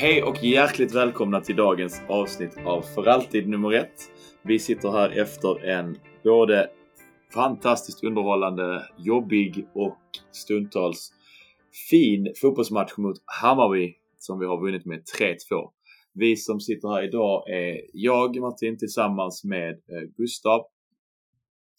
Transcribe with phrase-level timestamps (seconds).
[0.00, 4.10] Hej och hjärtligt välkomna till dagens avsnitt av För alltid nummer ett.
[4.42, 6.70] Vi sitter här efter en både
[7.34, 9.98] fantastiskt underhållande, jobbig och
[10.30, 11.12] stundtals
[11.90, 15.36] fin fotbollsmatch mot Hammarby som vi har vunnit med 3-2.
[16.12, 20.66] Vi som sitter här idag är jag, Martin, tillsammans med eh, Gustav.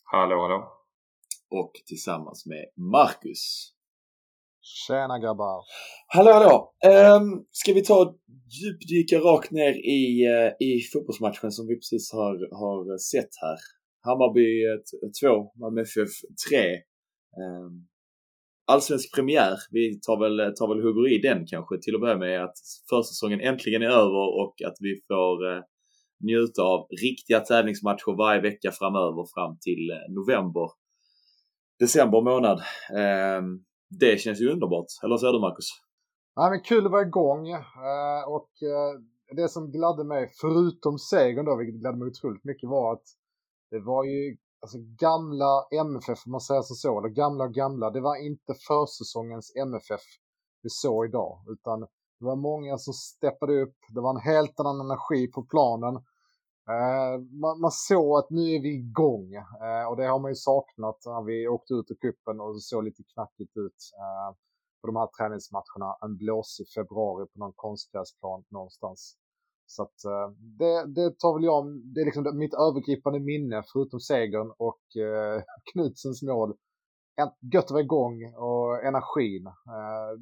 [0.04, 0.72] Hallå, hallå.
[1.50, 3.74] Och tillsammans med Marcus.
[4.62, 5.64] Tjena grabbar!
[6.08, 6.74] Hallå hallå!
[7.18, 8.20] Um, ska vi ta och
[8.60, 13.58] djupdyka rakt ner i, uh, i fotbollsmatchen som vi precis har, har sett här.
[14.02, 14.48] Hammarby
[15.22, 16.14] 2, Malmö FF
[16.50, 16.72] 3.
[17.44, 17.88] Um,
[18.72, 19.56] allsvensk premiär.
[19.72, 22.58] Vi tar väl, tar väl hugger i den kanske till att börja med att
[22.90, 25.62] försäsongen äntligen är över och att vi får uh,
[26.24, 30.68] njuta av riktiga tävlingsmatcher varje vecka framöver fram till uh, november,
[31.80, 32.60] december månad.
[33.40, 34.86] Um, det känns ju underbart.
[35.04, 35.66] Eller vad säger du Marcus?
[36.36, 39.00] Ja, men kul att vara igång eh, och eh,
[39.36, 43.04] det som gladde mig, förutom segern då, vilket gladde mig otroligt mycket, var att
[43.72, 48.02] det var ju alltså gamla MFF, om man säger så, eller gamla och gamla, det
[48.02, 50.02] var inte försäsongens MFF
[50.62, 51.80] vi såg idag, utan
[52.20, 56.04] det var många som steppade upp, det var en helt annan energi på planen.
[56.74, 59.34] Eh, man, man, såg att nu är vi igång
[59.66, 62.60] eh, och det har man ju saknat när vi åkte ut ur kuppen och det
[62.60, 64.30] såg lite knackigt ut eh,
[64.82, 65.90] på de här träningsmatcherna.
[66.02, 69.18] En blåsig februari på någon konstgräsplan någonstans.
[69.66, 70.00] Så att
[70.60, 74.82] det, det tar väl jag, det är liksom mitt övergripande minne förutom segern och
[75.74, 76.54] Knutsens mål.
[77.54, 79.44] Gött att vara igång och energin.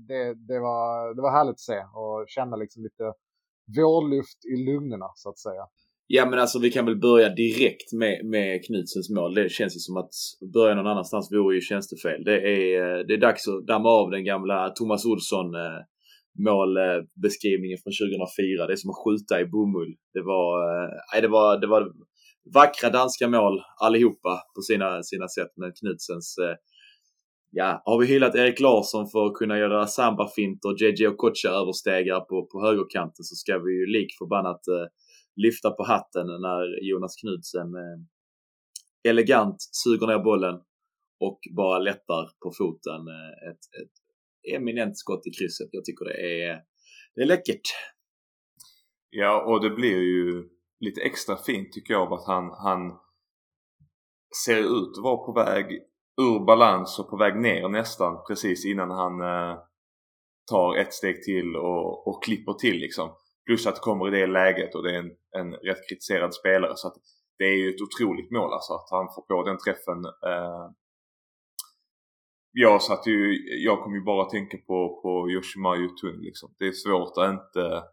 [0.07, 3.13] det, det, var, det var härligt att se och känna liksom lite
[3.77, 5.67] vårluft i lungorna så att säga.
[6.09, 9.33] Ja men alltså vi kan väl börja direkt med, med Knutsens mål.
[9.33, 10.13] Det känns ju som att
[10.53, 12.23] börja någon annanstans vore ju tjänstefel.
[12.23, 15.79] Det är, eh, det är dags att damma av den gamla Thomas Olsson eh,
[16.39, 18.67] målbeskrivningen från 2004.
[18.67, 19.93] Det är som att skjuta i bomull.
[20.13, 21.91] Det var, eh, nej, det var, det var
[22.53, 25.51] vackra danska mål allihopa på sina, sina sätt.
[25.55, 26.39] Men Knutsens
[27.51, 32.45] Ja, har vi hyllat Erik Larsson för att kunna göra samba-finter, JJ Kocha överstegar på,
[32.51, 34.61] på högerkanten så ska vi ju lik förbannat
[35.45, 37.99] lyfta på hatten när Jonas Knudsen eh,
[39.09, 40.55] elegant suger ner bollen
[41.19, 43.01] och bara lättar på foten.
[43.07, 43.95] Eh, ett, ett
[44.55, 45.69] eminent skott i krysset.
[45.71, 46.61] Jag tycker det är,
[47.15, 47.67] det är läckert.
[49.09, 50.49] Ja, och det blir ju
[50.79, 52.99] lite extra fint tycker jag av att han, han
[54.45, 55.65] ser ut att vara på väg
[56.21, 59.57] ur balans och på väg ner nästan precis innan han eh,
[60.51, 63.09] tar ett steg till och, och klipper till liksom.
[63.47, 66.73] Plus att det kommer i det läget och det är en, en rätt kritiserad spelare.
[66.75, 66.95] Så att
[67.37, 70.05] det är ju ett otroligt mål alltså att han får på den träffen.
[70.05, 70.67] Eh,
[72.51, 73.19] jag satt ju,
[73.63, 76.55] jag kom ju bara att tänka på, på Yoshimayu Tun liksom.
[76.59, 77.83] Det är svårt att inte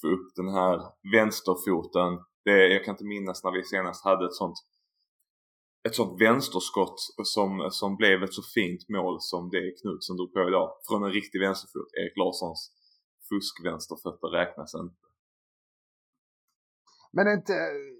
[0.00, 0.76] få upp den här
[1.12, 2.10] vänsterfoten.
[2.44, 4.56] Det, jag kan inte minnas när vi senast hade ett sånt
[5.88, 10.48] ett sånt vänsterskott som, som blev ett så fint mål som det Knutsen drog på
[10.48, 10.70] idag.
[10.88, 11.88] Från en riktig vänsterfot.
[12.00, 12.79] Erik Larssons
[13.30, 14.96] fuskvänsterfötter räknas inte.
[17.12, 17.52] Men inte,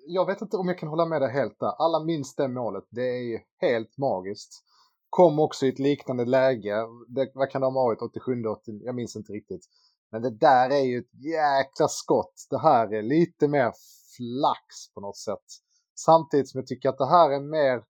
[0.07, 1.85] jag vet inte om jag kan hålla med dig helt där.
[1.85, 2.85] Alla minns det målet.
[2.91, 4.65] Det är ju helt magiskt.
[5.11, 6.75] Kom också i ett liknande läge.
[7.09, 8.03] Det, vad kan det ha varit?
[8.03, 9.65] 87, 80, jag minns inte riktigt.
[10.11, 12.47] Men det där är ju ett jäkla skott.
[12.51, 13.73] Det här är lite mer
[14.17, 15.47] flax på något sätt.
[15.95, 17.85] Samtidigt som jag tycker att det här är mer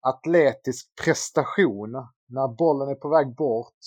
[0.00, 1.92] atletisk prestation.
[2.26, 3.78] När bollen är på väg bort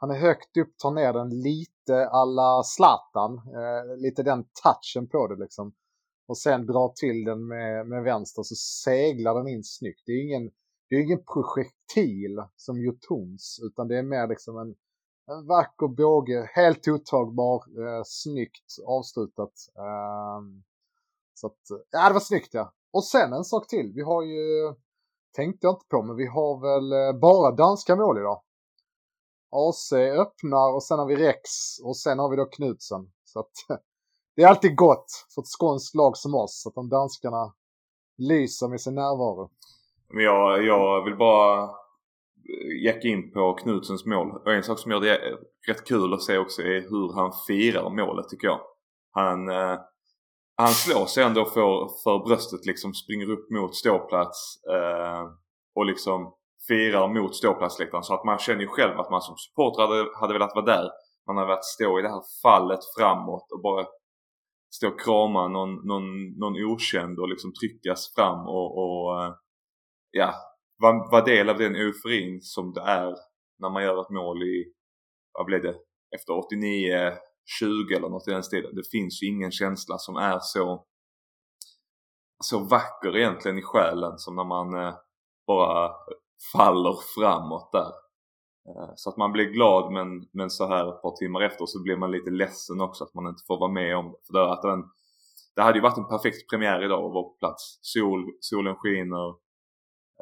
[0.00, 3.32] han är högt upp, tar ner den lite alla Zlatan.
[3.34, 5.72] Eh, lite den touchen på det liksom.
[6.28, 10.02] Och sen drar till den med, med vänster så seglar den in snyggt.
[10.06, 10.50] Det är ingen,
[10.88, 14.74] det är ingen projektil som Jotuns utan det är mer liksom en,
[15.34, 16.50] en vacker båge.
[16.54, 19.54] Helt ottagbar, eh, snyggt avslutat.
[19.76, 20.40] Eh,
[21.34, 22.72] så att, ja det var snyggt ja.
[22.92, 23.92] Och sen en sak till.
[23.94, 24.74] Vi har ju,
[25.36, 28.42] tänkte jag inte på, men vi har väl eh, bara danska mål idag.
[29.50, 31.50] AC öppnar och sen har vi Rex
[31.84, 33.12] och sen har vi då Knutsen.
[33.24, 33.52] Så att
[34.36, 37.54] det är alltid gott för ett skånskt lag som oss att de danskarna
[38.18, 39.50] lyser med sin närvaro.
[40.08, 41.70] Men jag, jag vill bara
[42.84, 44.30] jacka in på Knutsens mål.
[44.30, 45.38] Och en sak som gör det
[45.68, 48.60] rätt kul att se också är hur han firar målet tycker jag.
[49.10, 49.78] Han, eh,
[50.56, 55.28] han slår sig ändå för, för bröstet liksom, springer upp mot ståplats eh,
[55.74, 56.34] och liksom
[56.68, 58.02] firar mot ståplatsläktaren.
[58.02, 60.90] Så att man känner ju själv att man som supporter hade, hade velat vara där.
[61.26, 63.86] Man hade velat stå i det här fallet framåt och bara
[64.74, 69.34] stå och krama någon, någon, någon okänd och liksom tryckas fram och, och eh,
[70.10, 70.34] ja,
[70.78, 73.14] vara var del av den euforin som det är
[73.58, 74.72] när man gör ett mål i,
[75.32, 75.74] vad blev det,
[76.16, 77.12] efter 89
[77.58, 78.74] 20 eller något i den stilen.
[78.74, 80.86] Det finns ju ingen känsla som är så
[82.44, 84.94] så vacker egentligen i själen som när man eh,
[85.46, 85.90] bara
[86.52, 87.92] faller framåt där.
[88.68, 91.82] Eh, så att man blir glad men, men så här ett par timmar efter så
[91.82, 94.18] blir man lite ledsen också att man inte får vara med om det.
[94.26, 94.84] För det, att den,
[95.56, 97.78] det hade ju varit en perfekt premiär idag att vara på plats.
[97.82, 99.28] Sol, solen skiner,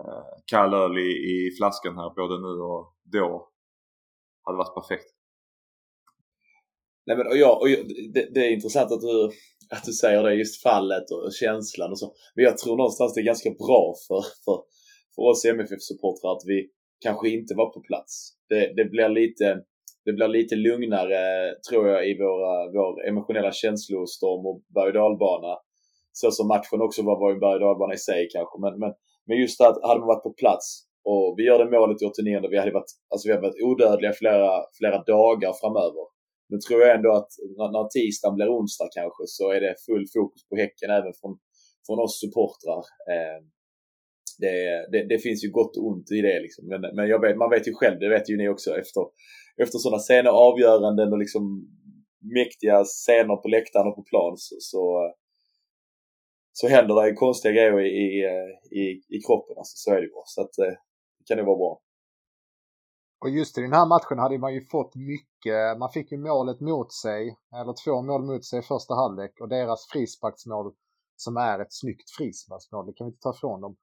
[0.00, 3.48] eh, kall öl i, i flaskan här både nu och då.
[4.44, 5.14] Hade varit perfekt.
[7.06, 9.30] Nej, men, och jag, och jag, det, det, är intressant att du,
[9.70, 12.14] att du säger det, just fallet och, och känslan och så.
[12.34, 14.62] Men jag tror någonstans det är ganska bra för, för,
[15.18, 16.68] för oss MFF-supportrar att vi
[17.00, 18.12] kanske inte var på plats.
[18.48, 19.46] Det, det, blir lite,
[20.04, 21.20] det blir lite lugnare,
[21.70, 25.52] tror jag, i våra, vår emotionella känslostorm och berg och dalbana.
[26.12, 28.56] Så som matchen också var, var en berg och dalbana i sig kanske.
[28.64, 28.92] Men, men,
[29.26, 30.66] men just att hade man varit på plats
[31.10, 34.12] och vi gör det målet i 89 vi hade varit, alltså vi hade varit odödliga
[34.12, 36.04] flera, flera dagar framöver.
[36.50, 40.06] Nu tror jag ändå att när, när tisdagen blir onsdag kanske så är det full
[40.14, 41.32] fokus på Häcken även från,
[41.86, 42.82] från oss supportrar.
[43.12, 43.40] Eh,
[44.38, 46.69] det, det, det, finns ju gott och ont i det liksom.
[46.69, 49.02] Men, men jag vet, man vet ju själv, det vet ju ni också, efter,
[49.62, 51.43] efter sådana sena avgöranden och liksom
[52.38, 55.12] mäktiga scener på läktaren och på plan så, så,
[56.52, 58.06] så händer det konstiga grejer i,
[58.81, 58.82] i,
[59.17, 59.55] i, kroppen.
[59.58, 60.26] Alltså, så är det ju bara.
[60.26, 60.75] Så att, eh,
[61.19, 61.81] det kan ju vara bra.
[63.20, 66.61] Och just i den här matchen hade man ju fått mycket, man fick ju målet
[66.61, 70.75] mot sig, eller två mål mot sig i första halvlek och deras frisparksmål
[71.17, 73.76] som är ett snyggt frisparksmål, det kan vi inte ta ifrån dem.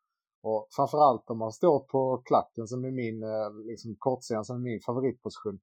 [0.47, 4.59] Och framförallt om man står på klacken som är min, eh, liksom kortsidan som är
[4.59, 5.59] min favoritposition.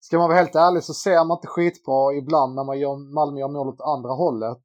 [0.00, 3.40] Ska man vara helt ärlig så ser man inte skitbra ibland när man gör, Malmö
[3.40, 4.64] gör mål åt andra hållet.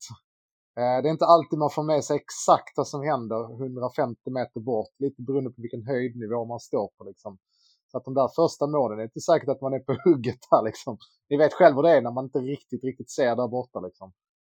[0.79, 4.59] Eh, det är inte alltid man får med sig exakt vad som händer 150 meter
[4.59, 7.37] bort, lite beroende på vilken höjdnivå man står på liksom.
[7.91, 10.41] Så att de där första målen, det är inte säkert att man är på hugget
[10.51, 10.97] där liksom.
[11.29, 14.13] Ni vet själv hur det är när man inte riktigt, riktigt ser där borta liksom.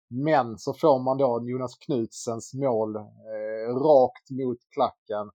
[0.08, 5.30] Men så får man då Jonas Knutsens mål eh, rakt mot klacken.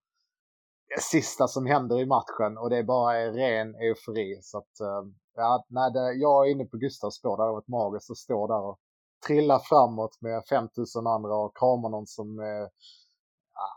[0.96, 4.40] Det sista som händer i matchen och det är bara ren eufori.
[4.42, 5.04] Så att, eh,
[5.36, 7.38] ja, nej, det, jag är inne på Gustavs spår.
[7.38, 8.80] Det hade varit magiskt att stå där och
[9.28, 12.68] trilla framåt med 5000 andra och krama någon som, eh,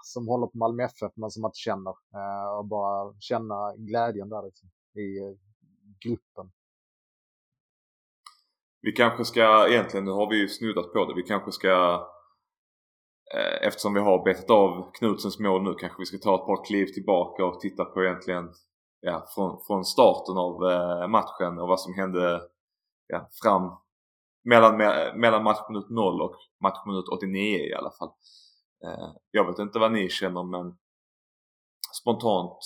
[0.02, 1.94] som håller på Malmö FF men som man inte känner.
[2.14, 5.37] Eh, och bara känna glädjen där liksom, i eh,
[6.05, 6.52] gruppen.
[8.84, 11.92] Vi kanske ska, egentligen, nu har vi ju snuddat på det, vi kanske ska
[13.34, 16.64] eh, Eftersom vi har betat av Knutsens mål nu kanske vi ska ta ett par
[16.64, 18.52] kliv tillbaka och titta på egentligen
[19.00, 22.40] ja, från, från starten av eh, matchen och vad som hände
[23.06, 23.70] ja, fram
[24.44, 24.76] mellan,
[25.20, 28.12] mellan matchminut 0 och matchminut 89 i alla fall.
[28.84, 30.76] Eh, jag vet inte vad ni känner men
[32.00, 32.58] spontant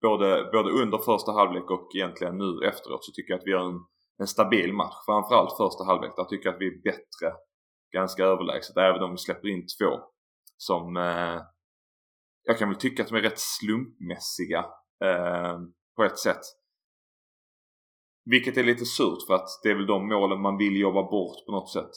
[0.00, 3.68] både, både under första halvlek och egentligen nu efteråt så tycker jag att vi gör
[3.68, 3.91] en
[4.22, 4.94] en stabil match.
[5.06, 6.12] Framförallt första halvlek.
[6.16, 7.28] Där tycker jag att vi är bättre.
[7.92, 8.76] Ganska överlägset.
[8.76, 10.00] Även om vi släpper in två.
[10.56, 11.40] Som eh,
[12.42, 14.58] jag kan väl tycka att de är rätt slumpmässiga
[15.04, 15.58] eh,
[15.96, 16.40] på ett sätt.
[18.24, 21.46] Vilket är lite surt för att det är väl de målen man vill jobba bort
[21.46, 21.90] på något sätt.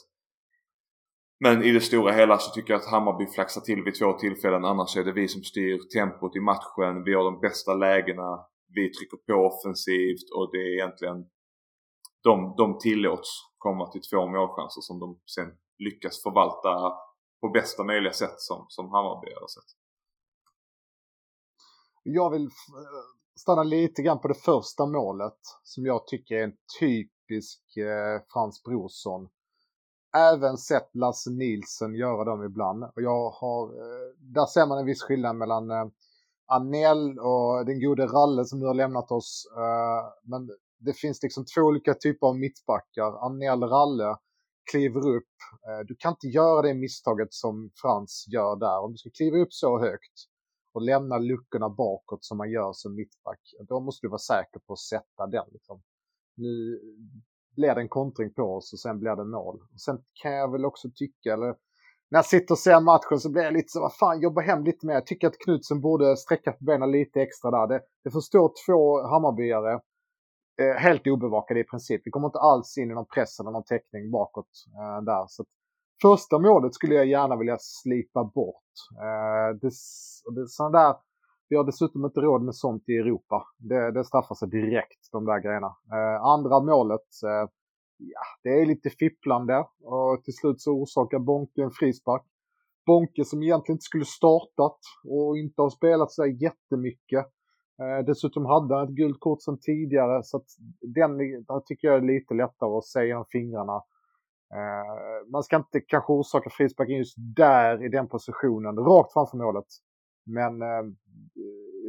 [1.40, 4.66] Men i det stora hela så tycker jag att Hammarby flaxar till vid två tillfällen.
[4.66, 7.04] Annars är det vi som styr tempot i matchen.
[7.04, 8.46] Vi har de bästa lägena.
[8.76, 11.26] Vi trycker på offensivt och det är egentligen
[12.26, 16.94] de, de tillåts komma till två målchanser som de sen lyckas förvalta
[17.42, 19.72] på bästa möjliga sätt som, som Hammarby har sett.
[22.04, 22.50] Jag vill
[23.36, 28.64] stanna lite grann på det första målet som jag tycker är en typisk eh, Frans
[28.64, 29.30] Brorsson.
[30.18, 32.84] Även sett Lasse Nilsson göra dem ibland.
[32.84, 35.86] Och jag har, eh, där ser man en viss skillnad mellan eh,
[36.46, 39.48] Anel och den gode Ralle som nu har lämnat oss.
[39.58, 43.26] Eh, men det finns liksom två olika typer av mittbackar.
[43.26, 44.18] Anel Ralle
[44.72, 45.36] kliver upp.
[45.68, 48.80] Eh, du kan inte göra det misstaget som Frans gör där.
[48.80, 50.16] Om du ska kliva upp så högt
[50.74, 54.74] och lämna luckorna bakåt som man gör som mittback, då måste du vara säker på
[54.74, 55.46] att sätta den.
[55.52, 55.82] Liksom.
[56.36, 56.80] Nu
[57.56, 59.60] blir det en kontring på oss och sen blir det mål.
[59.74, 61.56] Och sen kan jag väl också tycka, eller
[62.10, 64.64] när jag sitter och ser matchen så blir jag lite så, vad fan, jobba hem
[64.64, 64.94] lite mer.
[64.94, 67.68] Jag tycker att Knutsen borde sträcka på benen lite extra där.
[67.68, 69.80] Det, det får stå två Hammarbyare
[70.62, 72.02] eh, helt obevakade i princip.
[72.06, 75.26] Vi kommer inte alls in i någon press eller någon täckning bakåt eh, där.
[75.28, 75.46] Så
[76.02, 78.74] första målet skulle jag gärna vilja slipa bort.
[79.00, 79.72] Eh, det,
[80.36, 80.96] det, sån där,
[81.50, 83.44] vi har dessutom inte råd med sånt i Europa.
[83.58, 85.76] Det, det straffar sig direkt, de där grejerna.
[85.94, 87.50] Eh, andra målet, eh,
[87.98, 92.24] ja, det är lite fipplande och till slut så orsakar Bonke en frispark.
[92.86, 97.26] Bonke som egentligen inte skulle startat och inte har spelat så jättemycket
[97.82, 100.48] Eh, dessutom hade han ett gult kort sedan tidigare så att
[100.82, 101.18] den
[101.66, 103.84] tycker jag är lite lättare att se genom fingrarna.
[104.54, 109.66] Eh, man ska inte kanske orsaka frispark just där i den positionen, rakt framför målet.
[110.26, 110.86] Men eh,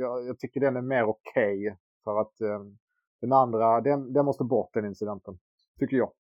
[0.01, 2.61] jag, jag, tycker den är mer okej okay för att eh,
[3.21, 5.39] den andra, den, den måste bort den incidenten.
[5.79, 6.11] Tycker jag.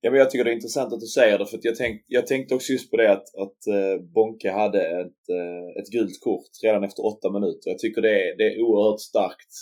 [0.00, 2.26] Ja, men jag tycker det är intressant att du säger det för jag, tänk, jag
[2.26, 6.50] tänkte också just på det att, att eh, Bonke hade ett, eh, ett gult kort
[6.62, 7.70] redan efter åtta minuter.
[7.70, 9.52] Jag tycker det är, det är oerhört starkt.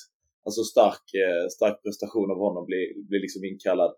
[0.45, 3.93] Alltså stark, eh, stark prestation av honom blir, bli liksom inkallad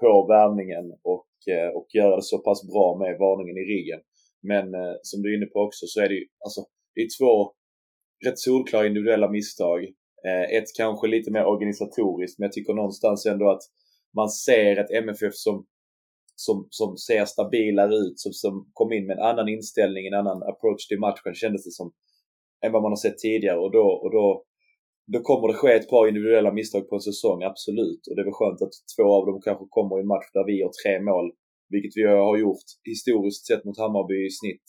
[0.00, 4.00] på värmningen och, eh, och göra det så pass bra med varningen i ryggen.
[4.42, 6.60] Men eh, som du är inne på också så är det ju alltså,
[6.94, 7.52] det är två
[8.26, 9.80] rätt solklara individuella misstag.
[10.26, 13.62] Eh, ett kanske lite mer organisatoriskt men jag tycker någonstans ändå att
[14.16, 15.66] man ser ett MFF som,
[16.34, 20.42] som, som ser stabilare ut, som, som kom in med en annan inställning, en annan
[20.42, 21.92] approach till matchen kändes det som,
[22.64, 23.58] än vad man har sett tidigare.
[23.58, 24.44] Och då, och då,
[25.12, 28.06] då kommer det ske ett par individuella misstag på en säsong, absolut.
[28.06, 30.44] Och det är väl skönt att två av dem kanske kommer i en match där
[30.44, 31.32] vi har tre mål,
[31.68, 34.68] vilket vi har gjort historiskt sett mot Hammarby i snitt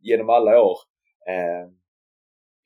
[0.00, 0.78] genom alla år.
[1.32, 1.64] Eh,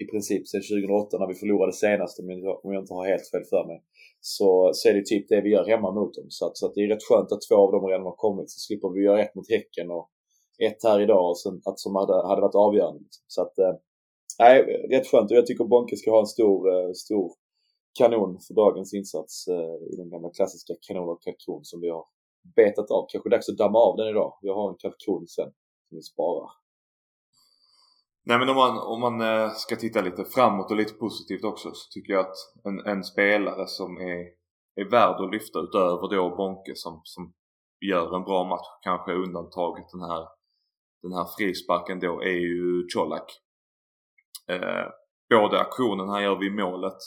[0.03, 2.21] I princip sedan 2008 när vi förlorade senast
[2.63, 3.79] om jag inte har helt fel för mig
[4.27, 6.27] så, så är det typ det vi gör hemma mot dem.
[6.29, 8.51] Så, att, så att det är rätt skönt att två av dem redan har kommit.
[8.51, 10.11] Så slipper vi göra ett mot Häcken och
[10.59, 13.01] ett här idag och sen, att, som hade, hade varit avgörande.
[13.27, 13.75] Så att, eh,
[14.39, 17.33] nej, äh, rätt skönt och jag tycker Bonke ska ha en stor, eh, stor
[17.99, 22.05] kanon för dagens insats eh, i den gamla klassiska kanon och kalkon som vi har
[22.57, 23.07] betat av.
[23.09, 24.39] Kanske dags att damma av den idag.
[24.41, 25.51] Jag har en kalkon sen
[25.89, 26.51] som vi sparar.
[28.27, 31.71] Nej men om man, om man eh, ska titta lite framåt och lite positivt också
[31.73, 34.21] så tycker jag att en, en spelare som är,
[34.81, 37.33] är värd att lyfta utöver då Bonke som, som
[37.81, 40.29] gör en bra match, kanske undantaget den här,
[41.03, 43.41] den här frisparken då, är ju Colak.
[44.49, 44.87] Eh,
[45.31, 46.99] både aktionen han gör vid målet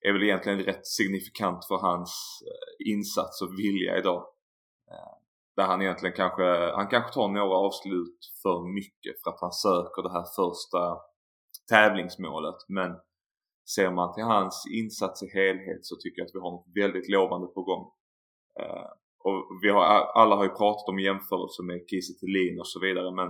[0.00, 4.26] är väl egentligen rätt signifikant för hans eh, insats och vilja idag.
[4.90, 5.23] Eh,
[5.56, 10.02] där han egentligen kanske, han kanske tar några avslut för mycket för att han söker
[10.02, 10.98] det här första
[11.68, 12.56] tävlingsmålet.
[12.68, 12.90] Men
[13.74, 17.08] ser man till hans insats i helhet så tycker jag att vi har något väldigt
[17.08, 17.90] lovande på gång.
[18.60, 18.88] Eh,
[19.24, 19.82] och vi har,
[20.20, 23.28] alla har ju pratat om jämförelser med Kiese och så vidare men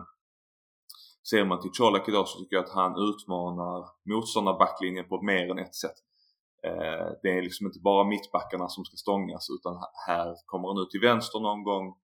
[1.30, 5.58] ser man till Colak idag så tycker jag att han utmanar motståndarbacklinjen på mer än
[5.58, 5.98] ett sätt.
[6.66, 9.74] Eh, det är liksom inte bara mittbackarna som ska stångas utan
[10.06, 11.96] här kommer han ut till vänster någon gång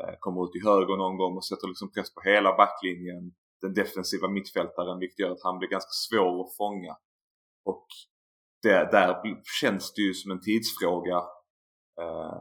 [0.00, 3.32] Eh, kommer ut i höger någon gång och sätter liksom press på hela backlinjen.
[3.60, 6.96] Den defensiva mittfältaren vilket gör att han blir ganska svår att fånga.
[7.64, 7.86] Och
[8.62, 11.16] det, där känns det ju som en tidsfråga.
[12.00, 12.36] Eh,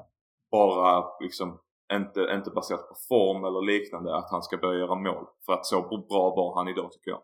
[0.52, 1.60] bara liksom
[1.94, 5.26] inte, inte baserat på form eller liknande att han ska börja göra mål.
[5.46, 7.22] För att så bra var han idag tycker jag.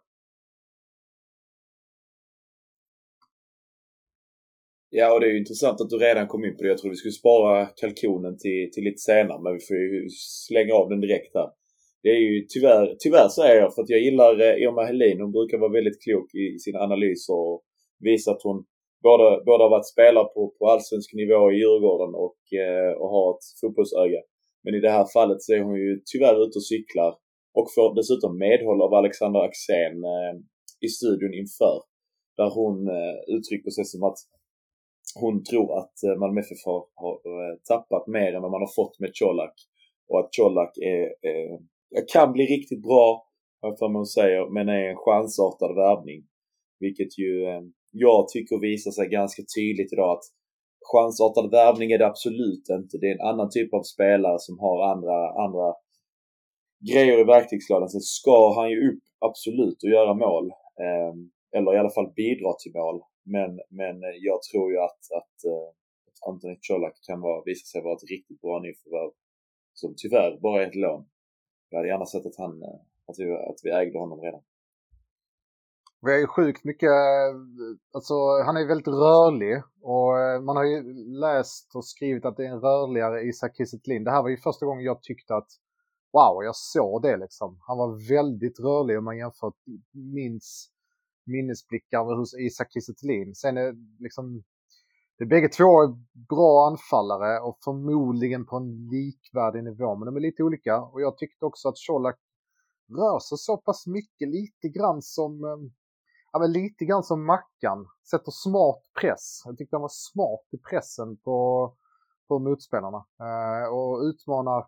[4.89, 6.69] Ja, och det är ju intressant att du redan kom in på det.
[6.69, 10.09] Jag trodde vi skulle spara kalkonen till, till lite senare, men vi får ju
[10.47, 11.49] slänga av den direkt här.
[12.03, 15.21] Det är ju tyvärr, tyvärr säger jag, för att jag gillar eh, Irma Helin.
[15.21, 17.63] Hon brukar vara väldigt klok i, i sina analyser och
[17.99, 18.65] visa att hon
[19.03, 23.27] både, både har varit spelare på, på allsvensk nivå i Djurgården och, eh, och har
[23.33, 24.21] ett fotbollsöga.
[24.63, 27.11] Men i det här fallet så är hon ju tyvärr ute och cyklar
[27.57, 30.33] och får dessutom medhåll av Alexander Axén eh,
[30.85, 31.77] i studion inför.
[32.37, 34.19] Där hon eh, uttrycker sig som att
[35.21, 38.75] hon tror att eh, Malmö FF har, har eh, tappat mer än vad man har
[38.75, 39.55] fått med Colak.
[40.09, 41.53] Och att Colak är, eh,
[41.97, 43.23] är, kan bli riktigt bra,
[43.79, 46.21] för man säger, men är en chansartad värvning.
[46.79, 47.31] Vilket ju
[47.91, 50.25] jag tycker visar sig ganska tydligt idag att
[50.91, 52.97] chansartad värvning är det absolut inte.
[52.97, 55.73] Det är en annan typ av spelare som har andra, andra
[56.91, 57.89] grejer i verktygslådan.
[57.89, 60.45] Sen ska han ju upp absolut och göra mål.
[60.85, 61.19] Ehm,
[61.55, 63.01] eller i alla fall bidra till mål.
[63.35, 63.95] Men, men
[64.27, 65.67] jag tror ju att, att, eh,
[66.07, 69.11] att Anthony Colak kan vara, visa sig vara ett riktigt bra nyförvärv.
[69.73, 71.05] Som tyvärr bara är ett lån.
[71.69, 74.41] Jag hade gärna sett att, han, eh, att, vi, att vi ägde honom redan.
[76.01, 77.33] Vi har ju sjukt mycket, eh,
[77.91, 78.13] alltså
[78.45, 80.79] han är väldigt rörlig och man har ju
[81.19, 84.65] läst och skrivit att det är en rörligare Isak Kiese Det här var ju första
[84.65, 85.49] gången jag tyckte att
[86.13, 87.59] wow, jag såg det liksom.
[87.67, 89.53] Han var väldigt rörlig om man jämför
[89.91, 90.76] minns
[91.27, 92.93] minnesblickar hos Isak Kiese
[93.35, 94.43] Sen är liksom,
[95.17, 95.87] det är bägge två
[96.29, 100.81] bra anfallare och förmodligen på en likvärdig nivå, men de är lite olika.
[100.81, 102.19] Och jag tyckte också att Colak
[102.89, 105.71] rör sig så pass mycket, lite grann som, eh,
[106.31, 107.87] ja men lite grann som Mackan.
[108.09, 109.41] Sätter smart press.
[109.45, 111.73] Jag tyckte han var smart i pressen på,
[112.27, 113.05] på motspelarna.
[113.19, 114.67] Eh, och utmanar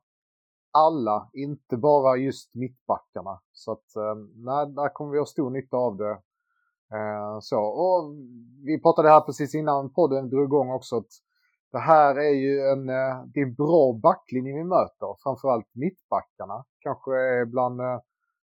[0.72, 3.42] alla, inte bara just mittbackarna.
[3.52, 6.22] Så att, eh, nej, där kommer vi ha stor nytta av det
[6.94, 8.16] Eh, så, och
[8.66, 11.12] vi pratade här precis innan podden drog igång också att
[11.72, 16.66] det här är ju en, eh, det är en bra backlinje vi möter, framförallt mittbackarna.
[16.80, 18.00] Kanske är bland, eh,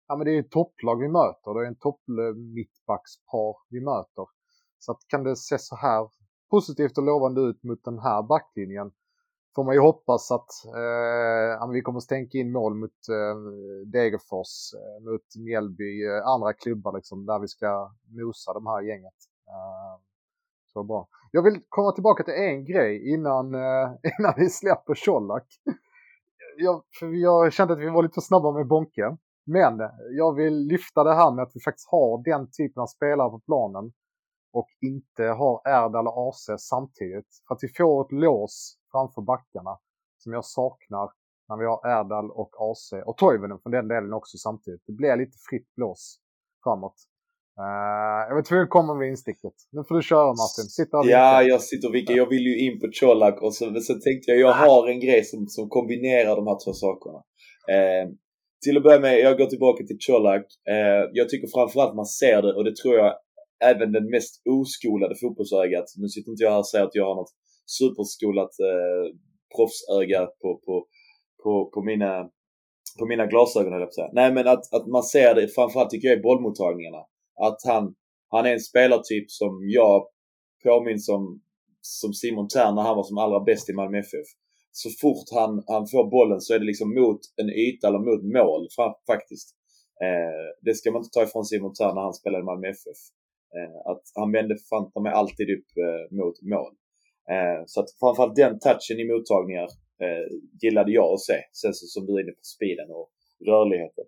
[0.08, 2.02] ja men det är ett topplag vi möter, det är en topp
[2.56, 4.26] mittbackspar vi möter.
[4.80, 6.10] Så att kan det se så här
[6.52, 8.92] positivt och lovande ut mot den här backlinjen
[9.56, 13.38] får man ju hoppas att eh, vi kommer att stänka in mål mot eh,
[13.86, 19.20] Degerfors, eh, mot Mjällby, eh, andra klubbar liksom, där vi ska mosa de här gänget.
[19.48, 20.02] Eh,
[20.74, 21.08] så bra.
[21.32, 23.88] Jag vill komma tillbaka till en grej innan, eh,
[24.20, 25.48] innan vi släpper Colak.
[26.58, 29.18] Jag, jag kände att vi var lite för snabba med Bonke.
[29.48, 29.80] Men
[30.18, 33.40] jag vill lyfta det här med att vi faktiskt har den typen av spelare på
[33.40, 33.92] planen
[34.58, 37.32] och inte har Erdal och AC samtidigt.
[37.48, 39.74] För att vi får ett lås framför backarna
[40.18, 41.08] som jag saknar
[41.48, 44.84] när vi har Erdal och AC och Toivonen för den delen också samtidigt.
[44.88, 46.04] Det blir lite fritt blås
[46.64, 46.98] framåt.
[47.60, 49.56] Uh, jag var tvungen att komma med insticket.
[49.72, 50.66] Nu får du köra Martin.
[50.80, 52.14] Sitta och ja, jag sitter och vinkar.
[52.24, 55.24] Jag vill ju in på Colak och så, så tänkte jag, jag har en grej
[55.24, 57.20] som, som kombinerar de här två sakerna.
[57.76, 58.06] Uh,
[58.64, 60.46] till att börja med, jag går tillbaka till Colak.
[60.74, 63.12] Uh, jag tycker framförallt man ser det och det tror jag
[63.72, 65.86] även den mest oskolade fotbollsögat.
[65.98, 67.34] Nu sitter inte jag här och säger att jag har något
[67.66, 69.06] superskolat eh,
[69.56, 70.86] proffsöga på, på,
[71.44, 72.30] på, på, mina,
[73.00, 74.10] på mina glasögon höll jag på att säga.
[74.14, 77.02] Nej men att, att man ser det framförallt tycker jag i bollmottagningarna.
[77.48, 77.96] Att han,
[78.30, 80.08] han är en spelartyp som jag
[80.64, 81.42] påminns om
[81.82, 84.28] som Simon Thern när han var som allra bäst i Malmö FF.
[84.72, 88.24] Så fort han, han får bollen så är det liksom mot en yta eller mot
[88.38, 88.68] mål
[89.08, 89.48] faktiskt.
[90.06, 93.02] Eh, det ska man inte ta ifrån Simon Thern när han spelade i Malmö FF.
[93.58, 96.74] Eh, att han vände fanta mig alltid upp eh, mot mål.
[97.34, 99.70] Eh, så att framförallt den touchen i mottagningar
[100.62, 101.40] gillade jag att se.
[101.62, 103.10] Sen så som du är inne på speeden och
[103.46, 104.06] rörligheten.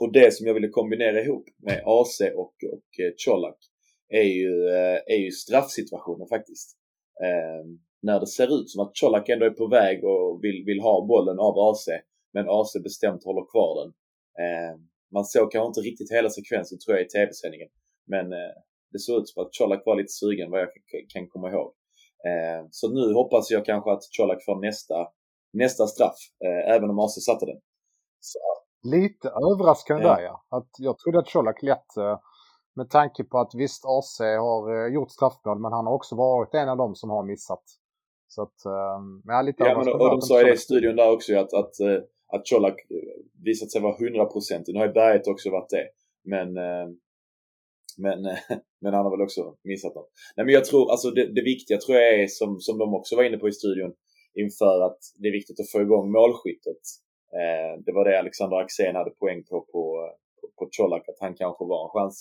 [0.00, 2.88] Och det som jag ville kombinera ihop med AC och, och
[3.24, 3.58] Colak
[4.08, 4.68] är ju,
[5.06, 6.76] är ju straffsituationen faktiskt.
[7.24, 10.80] Ehm, när det ser ut som att Colak ändå är på väg och vill, vill
[10.80, 11.86] ha bollen av AC
[12.32, 13.90] men AC bestämt håller kvar den.
[14.44, 14.78] Ehm,
[15.12, 17.68] man såg kanske inte riktigt hela sekvensen tror jag i tv-sändningen
[18.06, 18.54] men eh,
[18.92, 20.68] det såg ut som att Colak var lite sugen vad jag
[21.08, 21.72] kan komma ihåg.
[22.28, 25.08] Eh, så nu hoppas jag kanske att Colak får nästa,
[25.52, 27.60] nästa straff, eh, även om AC satte den.
[28.20, 28.38] Så.
[28.82, 30.16] Lite överraskande ja.
[30.16, 30.44] där ja.
[30.48, 31.92] Att jag trodde att Colak lätt
[32.76, 36.68] med tanke på att visst AC har gjort straffmål men han har också varit en
[36.68, 37.62] av dem som har missat.
[38.28, 38.54] Så att,
[39.24, 41.74] ja, lite ja, men, och de sa ju det i studion där också att, att,
[42.32, 42.74] att Colak
[43.44, 45.88] visat sig vara 100% Nu har ju Berget också varit det.
[46.24, 46.48] Men
[47.98, 48.22] men,
[48.82, 50.06] men han har väl också missat dem.
[50.36, 53.16] Nej men jag tror, alltså det, det viktiga tror jag är som, som de också
[53.16, 53.92] var inne på i studion
[54.34, 56.82] inför att det är viktigt att få igång målskyttet.
[57.38, 59.82] Eh, det var det Alexander Axén hade poäng på på,
[60.40, 62.16] på, på Colak, att han kanske var en chans,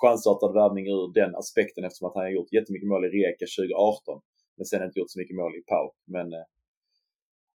[0.00, 4.20] chansartad värvning ur den aspekten eftersom att han har gjort jättemycket mål i Rijeka 2018
[4.56, 5.86] men sen inte gjort så mycket mål i Pau.
[6.14, 6.46] Men, eh,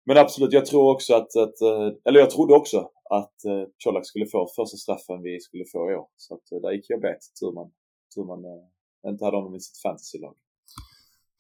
[0.09, 2.79] men absolut, jag tror också att, att eh, eller jag trodde också
[3.11, 6.09] att eh, Colak skulle få första straffen vi skulle få i år.
[6.17, 7.71] Så att eh, där gick jag bet tur man,
[8.15, 8.41] tur man
[9.13, 10.37] inte hade honom i sitt fantasylag.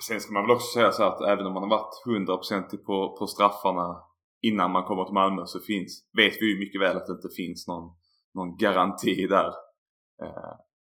[0.08, 3.16] Sen ska man väl också säga så att även om man har varit 100% på,
[3.18, 4.02] på straffarna
[4.42, 7.34] innan man kommer till Malmö så finns, vet vi ju mycket väl att det inte
[7.36, 7.86] finns någon,
[8.34, 9.52] någon garanti där.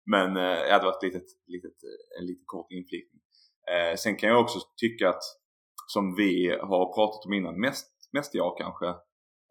[0.07, 1.79] Men det hade varit litet, litet,
[2.21, 3.21] en liten kort inflikning.
[3.97, 5.25] Sen kan jag också tycka att
[5.87, 8.89] som vi har pratat om innan, mest, mest jag kanske,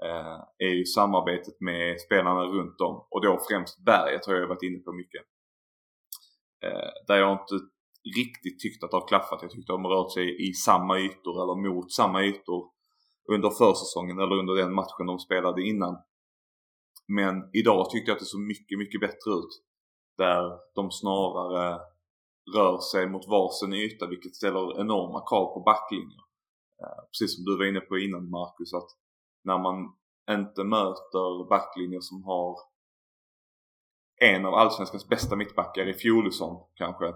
[0.06, 4.64] eh, är ju samarbetet med spelarna runt om och då främst Berget har jag varit
[4.64, 5.24] inne på mycket.
[6.66, 7.56] Eh, där jag inte
[8.18, 9.40] riktigt tyckt att det har klaffat.
[9.42, 12.70] Jag tyckte de har rört sig i samma ytor eller mot samma ytor
[13.32, 15.98] under försäsongen eller under den matchen de spelade innan.
[17.08, 19.54] Men idag tyckte jag att det såg mycket, mycket bättre ut.
[20.18, 20.44] Där
[20.76, 21.80] de snarare
[22.56, 26.22] rör sig mot varsin yta vilket ställer enorma krav på backlinjer.
[26.82, 28.90] Eh, precis som du var inne på innan Marcus att
[29.44, 29.96] när man
[30.30, 32.58] inte möter backlinjer som har
[34.22, 37.14] en av allsvenskans bästa mittbackar i Fjolusson kanske.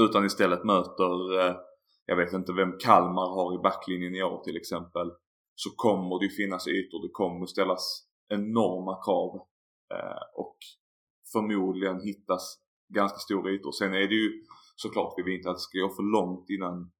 [0.00, 1.56] Utan istället möter, eh,
[2.06, 5.10] jag vet inte vem Kalmar har i backlinjen i år till exempel.
[5.54, 9.46] Så kommer det finnas ytor, det kommer ställas enorma krav.
[9.94, 10.56] Eh, och
[11.32, 12.58] förmodligen hittas
[12.94, 13.72] ganska stora ytor.
[13.72, 14.44] Sen är det ju
[14.76, 16.90] såklart, vi vill inte att det ska gå för långt innan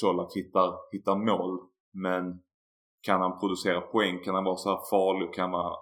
[0.00, 1.60] Colak hittar, hittar mål.
[1.92, 2.24] Men
[3.06, 4.18] kan han producera poäng?
[4.24, 5.34] Kan han vara så här farlig?
[5.34, 5.72] Kan han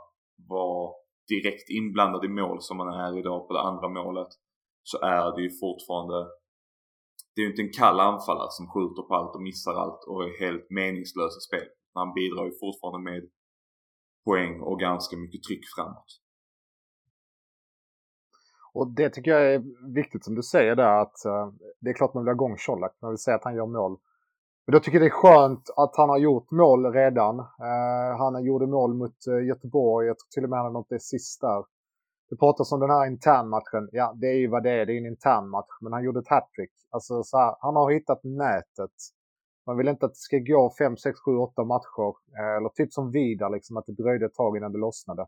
[0.49, 0.93] vara
[1.29, 4.29] direkt inblandad i mål som han är idag på det andra målet?
[4.83, 6.27] Så är det ju fortfarande
[7.35, 10.25] det är ju inte en kall anfallare som skjuter på allt och missar allt och
[10.25, 11.69] är helt meningslös i spel.
[11.95, 13.23] Han bidrar ju fortfarande med
[14.25, 16.11] poäng och ganska mycket tryck framåt.
[18.73, 19.63] Och det tycker jag är
[19.95, 22.93] viktigt som du säger där att uh, det är klart man vill ha igång Colak.
[23.03, 23.99] Man vill säga att han gör mål.
[24.67, 27.39] Men jag tycker det är skönt att han har gjort mål redan.
[27.39, 30.07] Uh, han gjorde mål mot uh, Göteborg.
[30.07, 31.65] Jag tror till och med han har nått det sist där.
[32.31, 33.89] Det pratas om den här internmatchen.
[33.93, 34.87] Ja, det är ju vad det är.
[34.87, 35.79] Det är en internmatch.
[35.81, 36.73] Men han gjorde ett hattrick.
[36.91, 38.97] Alltså så här, han har hittat nätet.
[39.67, 42.15] Man vill inte att det ska gå 5, 6, 7, 8 matcher.
[42.57, 45.27] Eller typ som Vidar, liksom, att det dröjde ett tag innan det lossnade.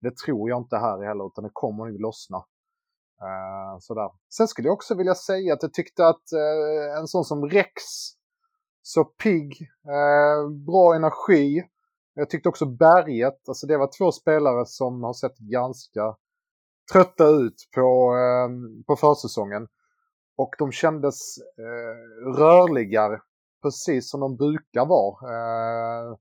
[0.00, 2.44] Det tror jag inte här heller, utan det kommer nog lossna.
[3.22, 4.10] Uh, sådär.
[4.36, 7.72] Sen skulle jag också vilja säga att jag tyckte att uh, en sån som Rex,
[8.82, 11.64] så pigg, uh, bra energi.
[12.14, 16.16] Jag tyckte också Berget, alltså det var två spelare som har sett ganska
[16.92, 19.68] trötta ut på, ehm, på försäsongen.
[20.36, 21.38] Och de kändes
[22.36, 23.20] rörligare,
[23.62, 26.16] precis som de brukar vara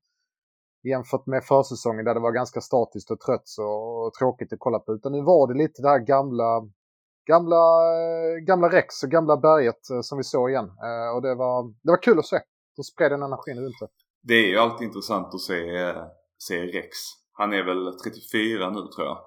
[0.83, 4.93] jämfört med försäsongen där det var ganska statiskt och trött och tråkigt att kolla på.
[4.93, 6.61] Utan nu var det lite det här gamla,
[7.25, 7.63] gamla,
[8.47, 10.65] gamla Rex och gamla berget eh, som vi såg igen.
[10.65, 12.39] Eh, och det var, det var kul att se.
[12.75, 13.87] De spred den energin runt det.
[14.23, 16.03] Det är ju alltid intressant att se, eh,
[16.37, 16.97] se Rex.
[17.33, 19.17] Han är väl 34 nu tror jag.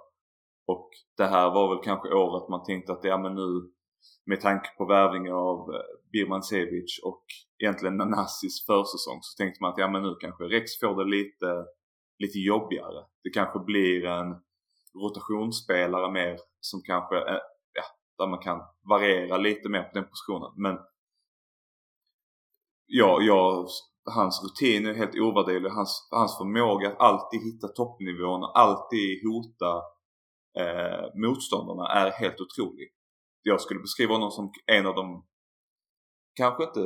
[0.66, 3.70] Och det här var väl kanske året man tänkte att ja men nu
[4.26, 5.58] med tanke på värvningen av
[6.12, 7.24] Birman Sevic och
[7.62, 11.64] egentligen Nanassis försäsong så tänkte man att ja men nu kanske Rex får det lite,
[12.18, 13.04] lite jobbigare.
[13.24, 14.30] Det kanske blir en
[15.02, 17.16] rotationsspelare mer som kanske,
[18.18, 20.52] där man kan variera lite mer på den positionen.
[20.56, 20.78] Men
[22.86, 23.66] ja, ja
[24.14, 25.70] hans rutin är helt ovärderlig.
[25.70, 29.82] Hans, hans förmåga att alltid hitta toppnivån och alltid hota
[30.58, 32.94] eh, motståndarna är helt otrolig
[33.46, 35.26] jag skulle beskriva honom som en av de
[36.34, 36.80] kanske inte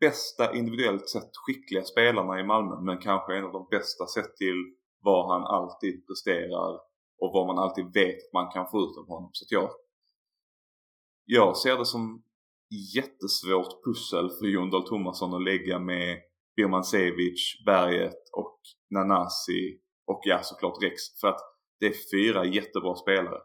[0.00, 4.74] bästa individuellt sett skickliga spelarna i Malmö men kanske en av de bästa sett till
[5.00, 6.74] vad han alltid presterar
[7.20, 9.30] och vad man alltid vet att man kan få ut av honom.
[9.32, 9.70] Så att jag,
[11.30, 12.22] jag ser det som
[12.94, 16.18] jättesvårt pussel för Jon Dahl Tomasson att lägga med
[16.56, 18.60] Birman Sevic, Berget och
[18.90, 21.20] Nanasi och ja såklart Rex.
[21.20, 21.40] För att
[21.80, 23.40] det är fyra jättebra spelare.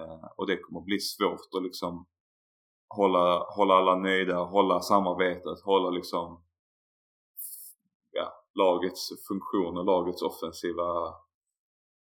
[0.00, 2.06] Eh, och det kommer bli svårt att liksom
[2.88, 6.44] hålla, hålla alla nöjda, hålla samarbetet, hålla liksom
[8.10, 11.14] ja, lagets funktioner, lagets offensiva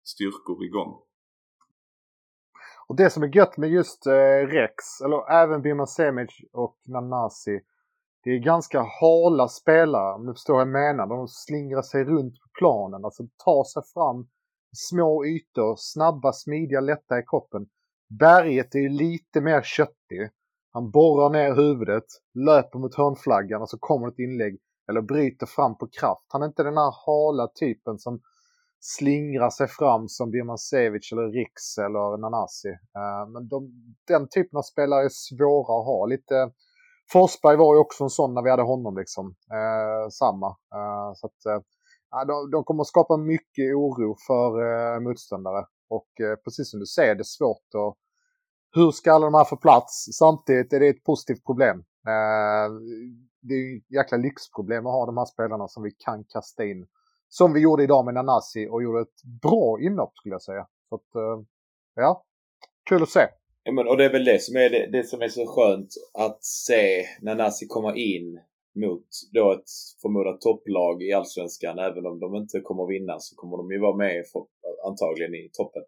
[0.03, 1.08] styrkor igång.
[2.89, 7.59] Och det som är gött med just eh, Rex, eller även Bima Semic och Nanasi,
[8.23, 11.07] det är ganska hala spelare om du förstår vad jag menar.
[11.07, 14.27] De slingrar sig runt på planen, alltså tar sig fram
[14.89, 17.67] små ytor, snabba, smidiga, lätta i kroppen.
[18.19, 20.29] Berget är ju lite mer köttig.
[20.71, 24.57] Han borrar ner huvudet, löper mot hörnflaggan och så kommer ett inlägg
[24.89, 26.25] eller bryter fram på kraft.
[26.27, 28.21] Han är inte den här hala typen som
[28.79, 32.69] slingrar sig fram som Birmancevic eller Riks eller Nanasi.
[32.69, 33.71] Eh, men de,
[34.07, 36.05] den typen av spelare är svåra att ha.
[36.05, 36.51] Lite,
[37.11, 39.25] Forsberg var ju också en sån när vi hade honom liksom.
[39.27, 40.47] Eh, samma.
[40.47, 41.61] Eh, så att, eh,
[42.27, 45.65] de, de kommer att skapa mycket oro för eh, motståndare.
[45.89, 47.95] Och eh, precis som du säger, det är svårt att...
[48.71, 50.05] Hur ska alla de här få plats?
[50.19, 51.77] Samtidigt är det ett positivt problem.
[52.07, 52.67] Eh,
[53.41, 56.87] det är ett jäkla lyxproblem att ha de här spelarna som vi kan kasta in.
[57.29, 60.67] Som vi gjorde idag med Nanasi och gjorde ett bra inhopp skulle jag säga.
[60.89, 61.45] Så att, eh,
[61.95, 62.23] ja,
[62.89, 63.27] kul att se.
[63.63, 65.89] Ja, men, och det är väl det som är, det, det som är så skönt
[66.13, 68.39] att se Nanasi komma in
[68.75, 69.69] mot då ett
[70.01, 71.79] förmodat topplag i Allsvenskan.
[71.79, 74.45] Även om de inte kommer vinna så kommer de ju vara med för,
[74.87, 75.83] antagligen i toppen.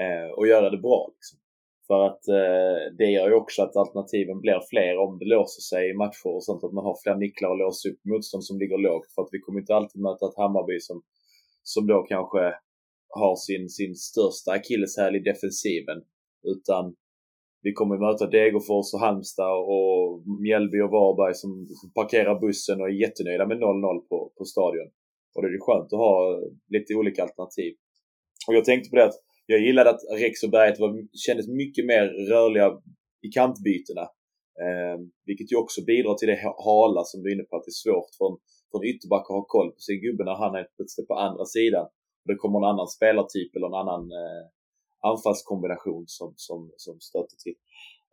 [0.00, 1.10] Eh, och göra det bra.
[1.14, 1.38] Liksom.
[1.86, 5.90] För att eh, det gör ju också att alternativen blir fler om det låser sig
[5.90, 6.64] i matcher och sånt.
[6.64, 9.12] Att man har fler nycklar att låsa upp motstånd som ligger lågt.
[9.14, 11.02] För att vi kommer inte alltid möta ett Hammarby som,
[11.62, 12.42] som då kanske
[13.08, 15.98] har sin, sin största akilleshäl i defensiven.
[16.54, 16.94] Utan
[17.62, 21.50] vi kommer möta Degerfors och Halmstad och Mjällby och Varberg som
[21.94, 24.88] parkerar bussen och är jättenöjda med 0-0 på, på stadion.
[25.34, 27.72] Och det är skönt att ha lite olika alternativ.
[28.48, 30.90] Och jag tänkte på det att jag gillade att Rex och Berget var,
[31.26, 32.68] kändes mycket mer rörliga
[33.22, 34.02] i kantbytena.
[34.64, 37.74] Eh, vilket ju också bidrar till det hala som du är inne på, att det
[37.76, 38.36] är svårt för en,
[38.70, 41.44] för en ytterback att ha koll på sin gubbe när han är plötsligt på andra
[41.44, 41.86] sidan.
[42.22, 44.44] Och det kommer en annan spelartyp eller en annan eh,
[45.10, 47.56] anfallskombination som, som, som stöter till.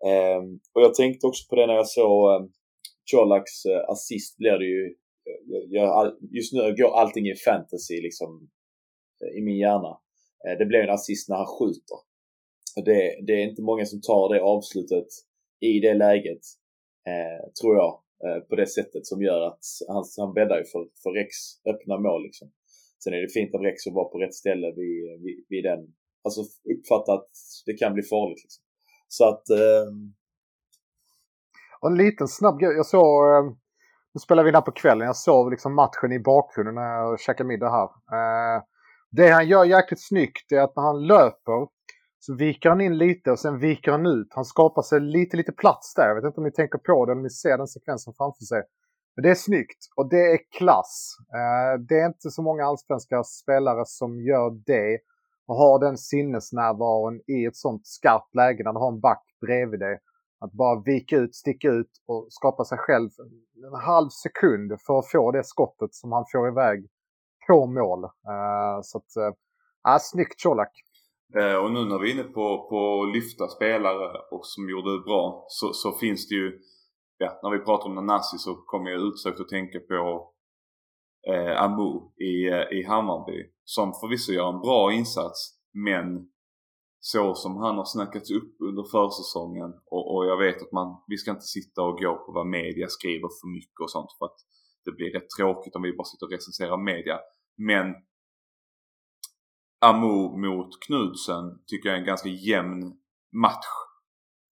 [0.09, 0.41] Eh,
[0.73, 2.47] och jag tänkte också på det när jag såg eh,
[3.11, 4.85] Colaks eh, assist blir det ju,
[5.27, 8.49] eh, jag, jag, just nu går allting i fantasy liksom
[9.23, 9.99] eh, i min hjärna.
[10.43, 11.97] Eh, det blir en assist när han skjuter.
[12.85, 15.07] Det, det, är inte många som tar det avslutet
[15.59, 16.43] i det läget,
[17.11, 17.91] eh, tror jag,
[18.25, 21.31] eh, på det sättet som gör att han, han bäddar ju för, för Rex
[21.71, 22.51] öppna mål liksom.
[23.03, 25.93] Sen är det fint av Rex att vara på rätt ställe vid, vid, vid den
[26.23, 26.41] alltså
[26.73, 27.29] uppfatta att
[27.65, 28.43] det kan bli farligt.
[28.43, 28.63] Liksom.
[29.07, 29.49] Så att...
[29.49, 29.87] Eh...
[31.81, 32.75] Och en liten snabb grej.
[32.75, 33.35] Jag såg...
[33.35, 33.55] Ehm,
[34.13, 35.07] nu spelar vi in här på kvällen.
[35.07, 37.89] Jag såg liksom matchen i bakgrunden när jag käkade middag här.
[38.17, 38.63] Eh,
[39.15, 41.67] det han gör jäkligt snyggt är att när han löper
[42.19, 44.27] så viker han in lite och sen viker han ut.
[44.29, 46.07] Han skapar sig lite, lite plats där.
[46.07, 48.43] Jag vet inte om ni tänker på det eller om ni ser den sekvensen framför
[48.43, 48.63] sig.
[49.15, 51.17] Men det är snyggt och det är klass.
[51.33, 54.99] Eh, det är inte så många allsvenska spelare som gör det
[55.47, 59.79] och har den sinnesnärvaron i ett sånt skarpt läge när du har en back bredvid
[59.79, 59.99] dig.
[60.39, 63.09] Att bara vika ut, sticka ut och skapa sig själv
[63.67, 66.87] en halv sekund för att få det skottet som han får iväg
[67.47, 68.03] på mål.
[68.03, 69.11] Uh, eh, så att,
[69.87, 70.71] uh, snyggt Colak.
[71.37, 75.03] Uh, och nu när vi är inne på, på lyfta spelare och som gjorde det
[75.03, 76.59] bra så, så finns det ju,
[77.17, 80.31] ja, när vi pratar om Nanasi så kommer jag utsökt att tänka på
[81.27, 81.91] eh, Amu
[82.29, 82.35] i,
[82.79, 86.29] i Hammarby som förvisso gör en bra insats men
[86.99, 91.17] så som han har snackats upp under försäsongen och, och jag vet att man, vi
[91.17, 94.39] ska inte sitta och gå på vad media skriver för mycket och sånt för att
[94.85, 97.19] det blir rätt tråkigt om vi bara sitter och recenserar media.
[97.57, 97.95] Men
[99.85, 102.93] Amo mot Knudsen tycker jag är en ganska jämn
[103.31, 103.71] match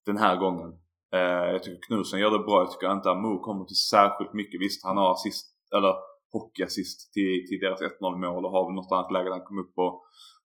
[0.05, 0.69] den här gången.
[1.13, 2.61] Eh, jag tycker Knudsen gör det bra.
[2.61, 4.61] Jag tycker inte Amo kommer till särskilt mycket.
[4.61, 5.93] Visst, han har assist, eller
[6.31, 9.59] hockeyassist till, till deras 1-0 mål och har väl något annat läge där han kom
[9.59, 10.01] upp på,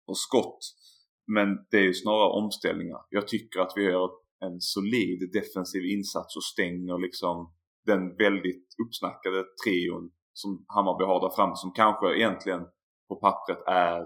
[0.06, 0.58] på skott.
[1.26, 3.00] Men det är ju snarare omställningar.
[3.10, 7.52] Jag tycker att vi gör en solid defensiv insats och stänger liksom
[7.86, 12.62] den väldigt uppsnackade trion som Hammarby har där framme som kanske egentligen
[13.08, 14.00] på pappret är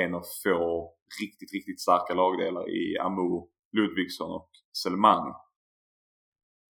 [0.00, 0.62] en av få
[1.22, 4.50] riktigt, riktigt starka lagdelar i Amo, Ludvigsson och
[4.82, 5.32] Selmani.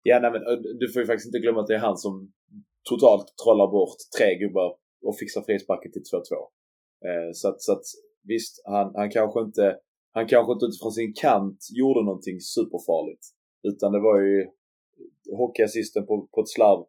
[0.03, 2.31] Ja, nej, men eh, du får ju faktiskt inte glömma att det är han som
[2.89, 4.69] totalt trollar bort tre gubbar
[5.07, 6.21] och fixar frisparken till 2-2.
[7.07, 7.85] Eh, så, att, så att
[8.23, 9.65] visst, han, han kanske inte
[10.11, 13.25] han kanske inte utifrån sin kant gjorde någonting superfarligt.
[13.69, 14.37] Utan det var ju
[15.37, 16.85] hockeyassisten på, på ett slarv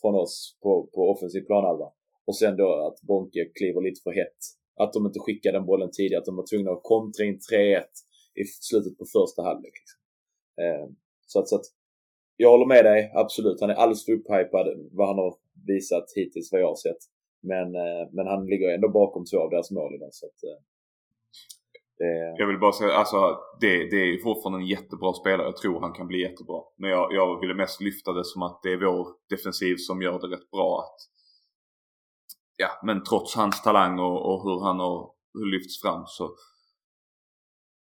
[0.00, 1.92] från oss på, på offensiv planhalva.
[2.24, 4.40] Och sen då att Bonke kliver lite för hett.
[4.76, 7.82] Att de inte skickade den bollen tidigare, att de var tvungna att kontra in 3-1
[8.34, 9.72] i slutet på första halvlek.
[9.80, 9.98] Liksom.
[10.62, 10.86] Eh,
[11.26, 11.66] så, att, så att
[12.36, 13.60] jag håller med dig, absolut.
[13.60, 15.34] Han är alldeles för upphypad vad han har
[15.66, 17.02] visat hittills vad jag har sett.
[17.42, 20.08] Men, eh, men han ligger ändå bakom två av deras mål idag.
[20.12, 20.60] Så att, eh,
[21.98, 22.34] det...
[22.38, 25.46] Jag vill bara säga, alltså det, det är fortfarande en jättebra spelare.
[25.46, 26.60] Jag tror han kan bli jättebra.
[26.78, 30.20] Men jag, jag ville mest lyfta det som att det är vår defensiv som gör
[30.20, 30.78] det rätt bra.
[30.80, 30.96] Att,
[32.56, 35.10] ja, men trots hans talang och, och hur han har
[35.52, 36.30] lyfts fram så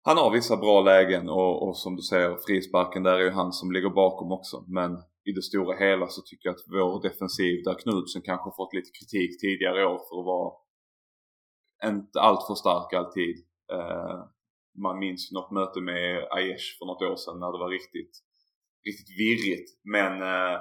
[0.07, 3.53] han har vissa bra lägen och, och som du säger frisparken där är ju han
[3.53, 4.63] som ligger bakom också.
[4.67, 4.91] Men
[5.29, 8.91] i det stora hela så tycker jag att vår defensiv där Knutsen kanske fått lite
[8.99, 10.53] kritik tidigare år för att vara
[11.85, 13.35] inte allt för stark alltid.
[13.73, 14.17] Eh,
[14.85, 18.13] man minns ju något möte med Aiesh för något år sedan när det var riktigt,
[18.87, 19.69] riktigt virrigt.
[19.95, 20.57] Men, eh,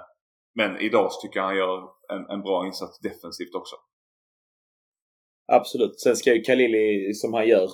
[0.59, 1.77] men idag så tycker jag han gör
[2.15, 3.77] en, en bra insats defensivt också.
[5.53, 6.01] Absolut.
[6.01, 7.69] Sen ska ju Kalili, som han gör,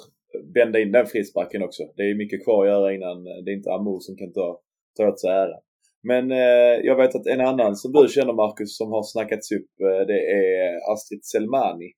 [0.54, 1.82] vända in den frisparken också.
[1.96, 4.60] Det är mycket kvar att göra innan det är inte Amo som kan ta,
[4.96, 5.60] ta åt sig äran.
[6.02, 9.70] Men eh, jag vet att en annan som du känner Marcus som har snackats upp
[9.80, 11.90] eh, det är Astrid Selmani.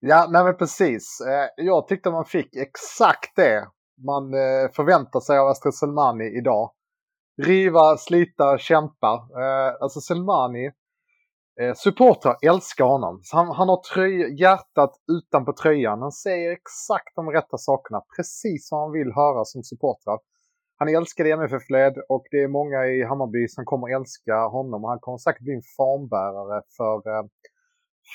[0.00, 1.20] Ja, nej men precis.
[1.20, 3.68] Eh, jag tyckte man fick exakt det
[4.06, 6.70] man eh, förväntar sig av Astrid Selmani idag.
[7.42, 9.28] Riva, slita, kämpa.
[9.40, 10.72] Eh, alltså Selmani
[11.76, 13.22] supportrar älskar honom.
[13.32, 16.02] Han, han, har tröj, hjärtat utanpå tröjan.
[16.02, 18.02] Han säger exakt de rätta sakerna.
[18.16, 20.18] Precis vad han vill höra som supportrar.
[20.76, 24.84] Han älskar MFF-led och det är många i Hammarby som kommer älska honom.
[24.84, 27.24] Han kommer säkert bli en fanbärare för, eh,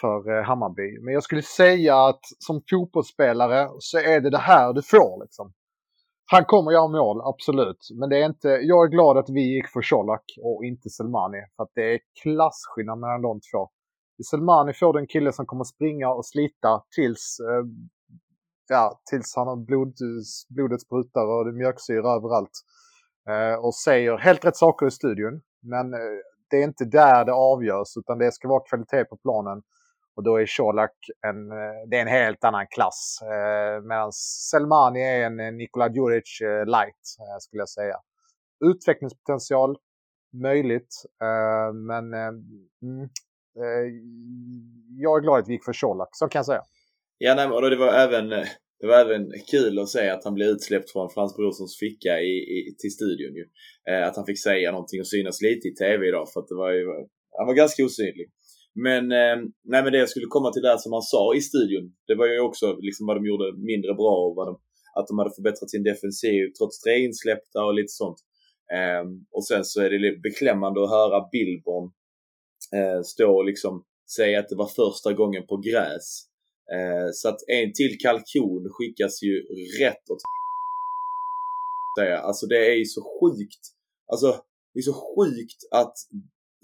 [0.02, 1.00] för eh, Hammarby.
[1.02, 5.24] Men jag skulle säga att som fotbollsspelare så är det det här du får.
[5.24, 5.54] Liksom.
[6.26, 7.90] Han kommer göra mål, absolut.
[8.00, 11.38] Men det är inte, jag är glad att vi gick för Colak och inte Selmani.
[11.56, 13.70] För att det är klasskillnad mellan de två.
[14.20, 17.66] I Selmani får du en kille som kommer springa och slita tills, eh,
[18.70, 19.94] ja, tills han har blod,
[20.50, 22.56] blodet sprutar och det är mjölksyra överallt.
[23.30, 25.42] Eh, och säger helt rätt saker i studion.
[25.62, 26.00] Men eh,
[26.50, 29.62] det är inte där det avgörs utan det ska vara kvalitet på planen.
[30.16, 30.96] Och då är Colak
[31.28, 33.20] en, eh, det är en helt annan klass.
[33.22, 34.12] Eh, Medan
[34.52, 37.96] Selmani är en eh, Nikola Djuric eh, light, eh, skulle jag säga.
[38.66, 39.78] Utvecklingspotential,
[40.44, 40.94] möjligt.
[41.22, 43.10] Eh, men mm,
[44.98, 46.64] jag är glad att vi gick för Colak, så kan jag säga.
[47.18, 48.30] Ja, nej, och det var även
[48.80, 52.34] det var även kul att se att han blev utsläppt från Frans Brorssons ficka i,
[52.56, 53.36] i, till studion.
[53.36, 53.46] Ju.
[54.08, 56.72] Att han fick säga någonting och synas lite i TV idag för att det var
[56.72, 56.86] ju,
[57.38, 58.28] han var ganska osynlig.
[58.76, 61.94] Men, eh, nej, men det jag skulle komma till där som han sa i studion,
[62.08, 64.54] det var ju också liksom vad de gjorde mindre bra och vad de,
[64.98, 68.18] att de hade förbättrat sin defensiv trots tre insläppta och lite sånt.
[68.74, 71.92] Eh, och sen så är det beklämmande att höra Billborn
[72.78, 73.84] eh, stå och liksom
[74.16, 76.08] säga att det var första gången på gräs.
[76.76, 79.36] Eh, så att en till kalkon skickas ju
[79.82, 80.22] rätt åt
[82.24, 83.64] Alltså det är ju så sjukt.
[84.12, 85.94] Alltså det är så sjukt att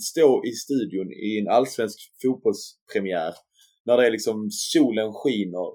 [0.01, 3.33] stå i studion i en allsvensk fotbollspremiär
[3.85, 5.67] när det är liksom solen skiner,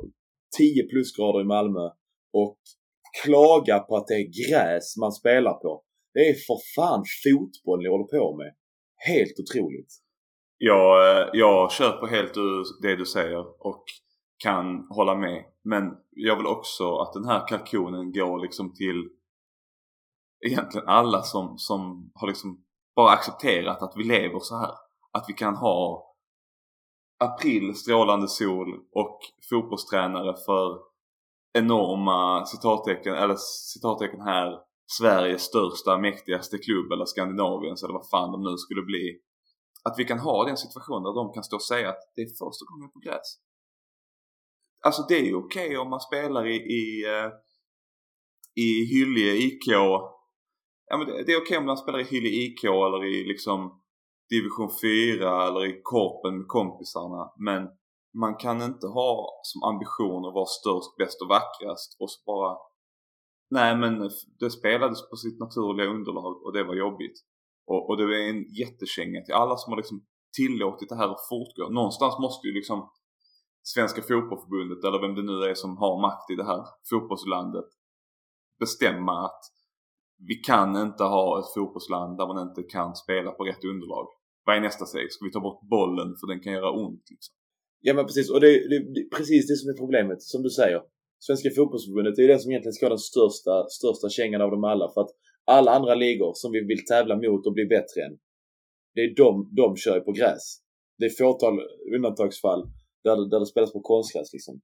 [0.59, 1.91] 10 plusgrader i Malmö
[2.33, 2.59] och
[3.25, 5.83] klaga på att det är gräs man spelar på.
[6.15, 8.55] Det är för fan fotboll ni håller på med.
[9.09, 9.93] Helt otroligt.
[10.59, 12.35] Jag, eh, jag köper helt
[12.83, 13.85] det du säger och
[14.39, 15.45] kan hålla med.
[15.65, 19.09] Men jag vill också att den här kalkonen går liksom till
[20.47, 22.64] egentligen alla som, som har liksom
[22.97, 24.75] bara accepterat att vi lever så här.
[25.13, 26.11] Att vi kan ha
[27.25, 29.19] april, strålande sol och
[29.51, 30.79] fotbollstränare för
[31.59, 33.37] enorma citattecken, eller
[33.73, 34.59] citattecken här,
[34.99, 39.21] Sveriges största, mäktigaste klubb eller Skandinaviens eller vad fan de nu skulle bli.
[39.85, 42.27] Att vi kan ha den situationen där de kan stå och säga att det är
[42.27, 43.29] första gången på gräs.
[44.87, 47.31] Alltså det är ju okej okay om man spelar i, i, eh,
[48.55, 49.67] i Hyllie IK
[50.89, 53.25] ja, men det, det är okej okay om man spelar i Hyllie IK eller i
[53.25, 53.81] liksom
[54.31, 57.33] division 4 eller i korpen med kompisarna.
[57.39, 57.69] Men
[58.23, 62.57] man kan inte ha som ambition att vara störst, bäst och vackrast och så bara
[63.51, 67.17] Nej men det spelades på sitt naturliga underlag och det var jobbigt.
[67.67, 71.29] Och, och det är en jättekänga till alla som har liksom tillåtit det här att
[71.29, 71.69] fortgå.
[71.69, 72.91] Någonstans måste ju liksom
[73.63, 77.69] Svenska fotbollförbundet eller vem det nu är som har makt i det här fotbollslandet
[78.59, 79.41] bestämma att
[80.19, 84.07] vi kan inte ha ett fotbollsland där man inte kan spela på rätt underlag.
[84.45, 85.13] Vad är nästa steg?
[85.13, 87.05] Ska vi ta bort bollen för den kan göra ont?
[87.11, 87.35] Liksom?
[87.81, 90.51] Ja men precis, och det är, det, det, precis det som är problemet, som du
[90.51, 90.81] säger.
[91.19, 94.65] Svenska fotbollsförbundet är ju det som egentligen ska ha den största, största kängan av dem
[94.65, 94.87] alla.
[94.95, 95.13] För att
[95.45, 98.19] alla andra ligor som vi vill tävla mot och bli bättre än,
[98.95, 100.45] det är de, de kör på gräs.
[100.99, 101.55] Det är fåtal
[101.97, 102.63] undantagsfall
[103.05, 104.61] där, där det spelas på konstgräs liksom.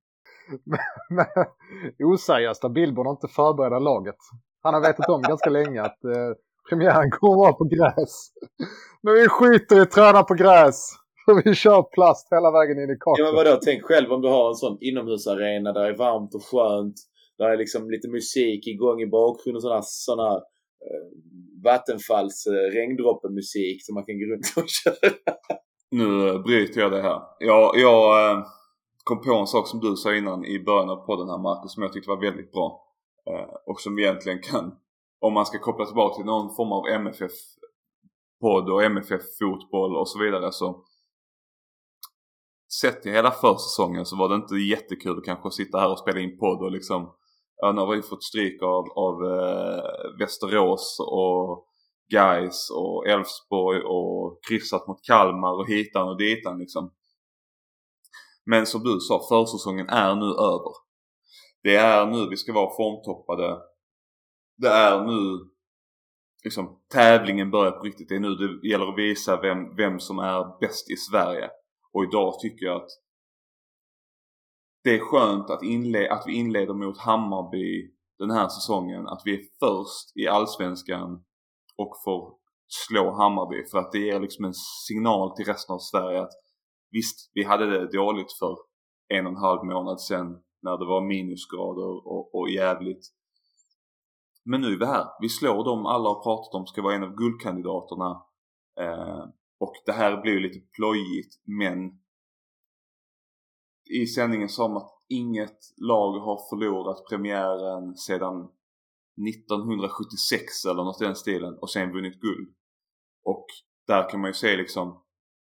[2.13, 4.21] Oseriöst att Billborn inte förbereder laget.
[4.63, 6.31] Han har vetat om ganska länge att eh,
[6.69, 8.33] premiären kommer vara på gräs.
[9.03, 10.91] Men vi skiter i träna på gräs.
[11.25, 13.19] För vi kör plast hela vägen in i kaklet.
[13.19, 16.35] Ja men vadå, tänk själv om du har en sån inomhusarena där det är varmt
[16.35, 16.95] och skönt.
[17.39, 19.61] Där är liksom lite musik igång i bakgrunden.
[19.61, 20.35] Sådana, sådana
[20.87, 21.07] eh,
[21.65, 25.35] vattenfalls eh, regndroppemusik som man kan gå runt och köra.
[25.91, 27.21] Nu bryter jag det här.
[27.39, 28.45] Jag, jag eh,
[29.05, 31.83] kom på en sak som du sa innan i början av podden här Marcus som
[31.83, 32.90] jag tyckte var väldigt bra.
[33.27, 34.75] Eh, och som egentligen kan,
[35.21, 40.53] om man ska koppla tillbaka till någon form av MFF-podd och MFF-fotboll och så vidare
[40.53, 40.85] så
[42.81, 46.21] sett till hela försäsongen så var det inte jättekul kanske att sitta här och spela
[46.21, 47.15] in podd och liksom
[47.57, 51.67] ja, nu har vi fått stryk av, av äh, Västerås och
[52.13, 56.93] Gais och Elfsborg och kryssat mot Kalmar och hitan och ditan liksom.
[58.45, 60.90] Men som du sa, försäsongen är nu över.
[61.63, 63.59] Det är nu vi ska vara formtoppade.
[64.57, 65.51] Det är nu
[66.45, 68.09] liksom tävlingen börjar på riktigt.
[68.09, 71.51] Det är nu det gäller att visa vem, vem som är bäst i Sverige.
[71.93, 72.91] Och idag tycker jag att
[74.85, 79.07] det är skönt att, inle att vi inleder mot Hammarby den här säsongen.
[79.07, 81.25] Att vi är först i Allsvenskan
[81.77, 82.35] och får
[82.67, 83.69] slå Hammarby.
[83.71, 84.55] För att det ger liksom en
[84.89, 86.33] signal till resten av Sverige att
[86.91, 88.57] visst, vi hade det dåligt för
[89.09, 93.07] en och en halv månad sedan när det var minusgrader och, och jävligt.
[94.45, 95.07] Men nu är vi här.
[95.21, 98.23] Vi slår dem alla har pratat om ska vara en av guldkandidaterna.
[98.81, 99.25] Eh,
[99.59, 102.01] och det här blir ju lite plojigt men
[103.91, 108.49] i sändningen sa man att inget lag har förlorat premiären sedan
[109.29, 112.55] 1976 eller något i den stilen och sen vunnit guld.
[113.25, 113.47] Och
[113.87, 115.03] där kan man ju se liksom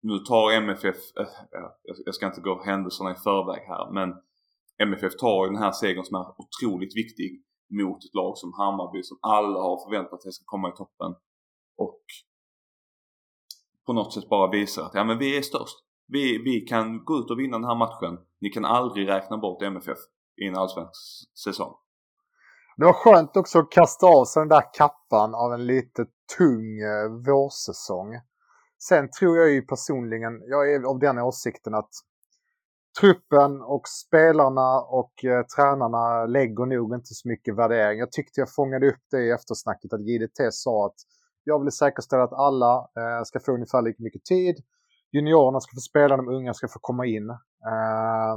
[0.01, 1.23] nu tar MFF, äh,
[1.59, 4.09] eh, jag ska inte gå händelserna i förväg här men
[4.77, 9.03] MFF tar ju den här segern som är otroligt viktig mot ett lag som Hammarby
[9.03, 11.15] som alla har förväntat sig ska komma i toppen.
[11.77, 12.01] Och
[13.85, 15.77] på något sätt bara visar att ja men vi är störst.
[16.07, 18.17] Vi, vi kan gå ut och vinna den här matchen.
[18.41, 19.97] Ni kan aldrig räkna bort MFF
[20.41, 20.93] i en allsvensk
[21.45, 21.73] säsong.
[22.77, 26.05] Det var skönt också att kasta av sig den där kappan av en lite
[26.37, 28.13] tung eh, vårsäsong.
[28.87, 31.89] Sen tror jag ju personligen, jag är av den åsikten att
[32.99, 37.99] truppen och spelarna och eh, tränarna lägger nog inte så mycket värdering.
[37.99, 40.95] Jag tyckte jag fångade upp det i eftersnacket att JDT sa att
[41.43, 44.55] jag vill säkerställa att alla eh, ska få ungefär lika mycket tid.
[45.11, 47.29] Juniorerna ska få spela, de unga ska få komma in.
[47.29, 48.33] Eh,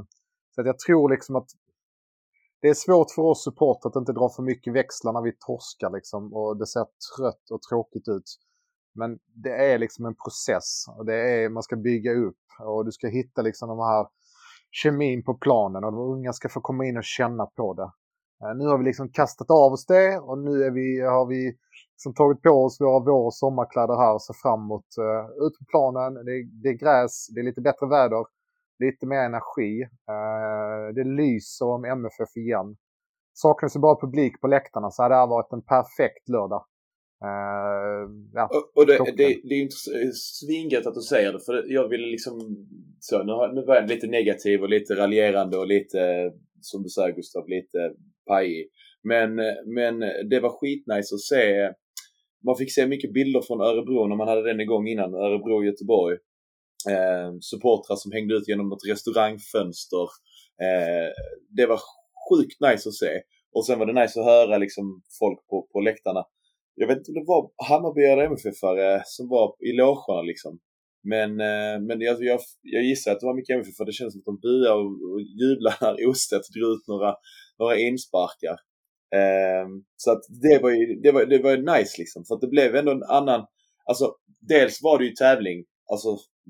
[0.54, 1.48] så att jag tror liksom att
[2.60, 5.90] det är svårt för oss supportrar att inte dra för mycket växlar när vi torskar
[5.90, 6.86] liksom och det ser
[7.16, 8.38] trött och tråkigt ut.
[8.94, 12.92] Men det är liksom en process och det är, man ska bygga upp och du
[12.92, 14.06] ska hitta liksom de här
[14.70, 17.90] kemin på planen och de unga ska få komma in och känna på det.
[18.42, 21.56] Eh, nu har vi liksom kastat av oss det och nu är vi, har vi
[21.94, 25.58] liksom tagit på oss våra vår och sommarkläder här och ser fram emot eh, ut
[25.58, 26.14] på planen.
[26.14, 28.24] Det, det, är gräs, det är lite bättre väder,
[28.78, 29.82] lite mer energi.
[29.82, 32.76] Eh, det lyser om MFF igen.
[33.32, 36.64] Saknas det bara publik på läktarna så hade det här varit en perfekt lördag.
[37.24, 39.76] Uh, ja, och, det, det, det, är inte
[40.14, 42.66] svingött att du säger det för jag ville liksom
[43.00, 47.12] så, nu, nu var jag lite negativ och lite raljerande och lite som du säger
[47.12, 47.92] Gustav, lite
[48.26, 48.68] pajig.
[49.02, 49.34] Men,
[49.66, 50.00] men
[50.30, 51.72] det var skitnice att se.
[52.46, 55.64] Man fick se mycket bilder från Örebro när man hade den igång innan, Örebro och
[55.64, 56.18] Göteborg.
[56.90, 60.06] Eh, supportrar som hängde ut genom något restaurangfönster.
[60.62, 61.10] Eh,
[61.56, 61.80] det var
[62.28, 63.20] sjukt nice att se.
[63.52, 66.24] Och sen var det nice att höra liksom folk på, på läktarna.
[66.80, 70.58] Jag vet inte om det var Hammarbyare MFF-are som var i logerna liksom.
[71.12, 74.12] Men, eh, men jag, jag, jag gissar att det var mycket MFF för det känns
[74.12, 77.14] som att de buar och, och jublar när Ostedt drar ut några,
[77.58, 78.56] några insparkar.
[79.20, 82.24] Um, så att det var ju det var, det var nice liksom.
[82.24, 83.40] För att det blev ändå en annan...
[83.90, 84.14] Alltså
[84.52, 85.64] dels var det ju tävling.
[85.92, 86.08] Alltså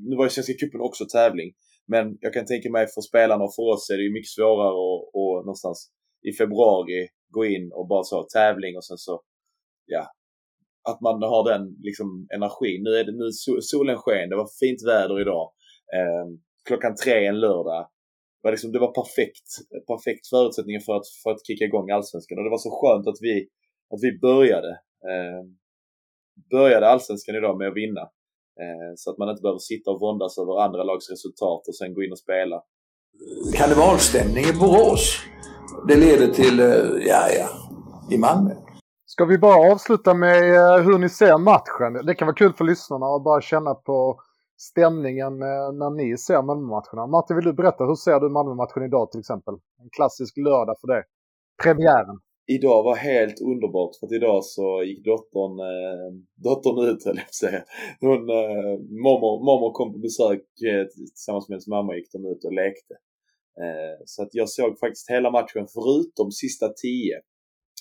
[0.08, 1.50] nu var ju Svenska cupen också tävling.
[1.86, 4.68] Men jag kan tänka mig för spelarna och för oss är det ju mycket svårare
[4.68, 5.90] att, att någonstans
[6.28, 9.22] i februari gå in och bara så tävling och sen så
[9.86, 10.06] ja,
[10.90, 12.82] att man har den liksom, energin.
[12.82, 13.28] Nu är det nu
[13.72, 15.46] solen sken, det var fint väder idag.
[15.96, 16.26] Eh,
[16.68, 17.82] klockan tre en lördag.
[18.38, 19.48] Det var, liksom, det var perfekt,
[19.86, 22.38] perfekt förutsättningar för att, för att kicka igång allsvenskan.
[22.38, 23.34] Och det var så skönt att vi,
[23.94, 24.70] att vi började.
[25.10, 25.42] Eh,
[26.50, 28.00] började allsvenskan idag med att vinna.
[28.62, 31.94] Eh, så att man inte behöver sitta och våndas över andra lags resultat och sen
[31.94, 32.62] gå in och spela.
[33.56, 35.18] Karnevalstämning i Borås.
[35.88, 37.48] Det leder till, eh, ja ja,
[38.14, 38.67] i Malmö.
[39.18, 42.06] Ska vi bara avsluta med eh, hur ni ser matchen?
[42.06, 44.20] Det kan vara kul för lyssnarna att bara känna på
[44.70, 47.06] stämningen eh, när ni ser Malmö-matcherna.
[47.06, 49.54] Martin, vill du berätta, hur ser du Malmö-matchen idag till exempel?
[49.82, 51.02] En klassisk lördag för det.
[51.62, 52.16] Premiären.
[52.56, 56.08] Idag var helt underbart för att idag så gick dottern, eh,
[56.46, 57.60] dottern ut höll jag säga.
[58.00, 58.74] Hon, eh,
[59.06, 62.94] mormor, mormor kom på besök eh, tillsammans med hennes mamma gick de ut och lekte.
[63.64, 67.18] Eh, så att jag såg faktiskt hela matchen förutom sista tio.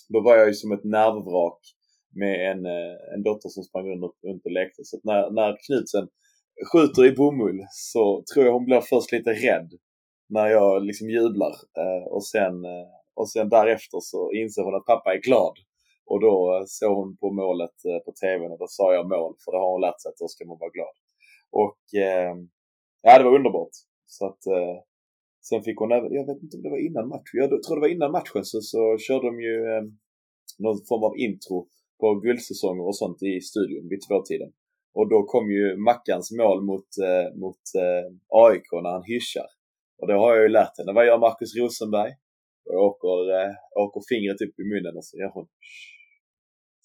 [0.08, 1.60] Då var jag ju som ett nervvrak
[2.16, 4.84] med en, eh, en dotter som sprang runt, runt och lekte.
[4.84, 6.08] Så när, när Knutsen
[6.72, 9.70] skjuter i bomull så tror jag hon blir först lite rädd
[10.30, 11.54] när jag liksom jublar.
[11.82, 15.56] Eh, och, sen, eh, och sen därefter så inser hon att pappa är glad.
[16.06, 19.58] Och då såg hon på målet på tvn och då sa jag mål för det
[19.58, 20.96] har hon lärt sig att då ska man vara glad.
[21.52, 21.80] Och
[23.02, 23.76] ja, det var underbart.
[24.06, 24.40] Så att
[25.50, 27.86] Sen fick hon även, jag vet inte om det var innan matchen, jag tror det
[27.88, 29.84] var innan matchen så, så körde de ju eh,
[30.64, 31.58] någon form av intro
[32.00, 34.52] på guldsäsonger och sånt i studion vid tvåtiden.
[34.98, 38.06] Och då kom ju Mackans mål mot, eh, mot eh,
[38.44, 39.50] AIK när han hyschar.
[40.00, 40.94] Och det har jag ju lärt henne.
[40.94, 42.12] Vad gör Marcus Rosenberg?
[42.70, 45.48] Och åker, eh, åker fingret upp i munnen och så gör hon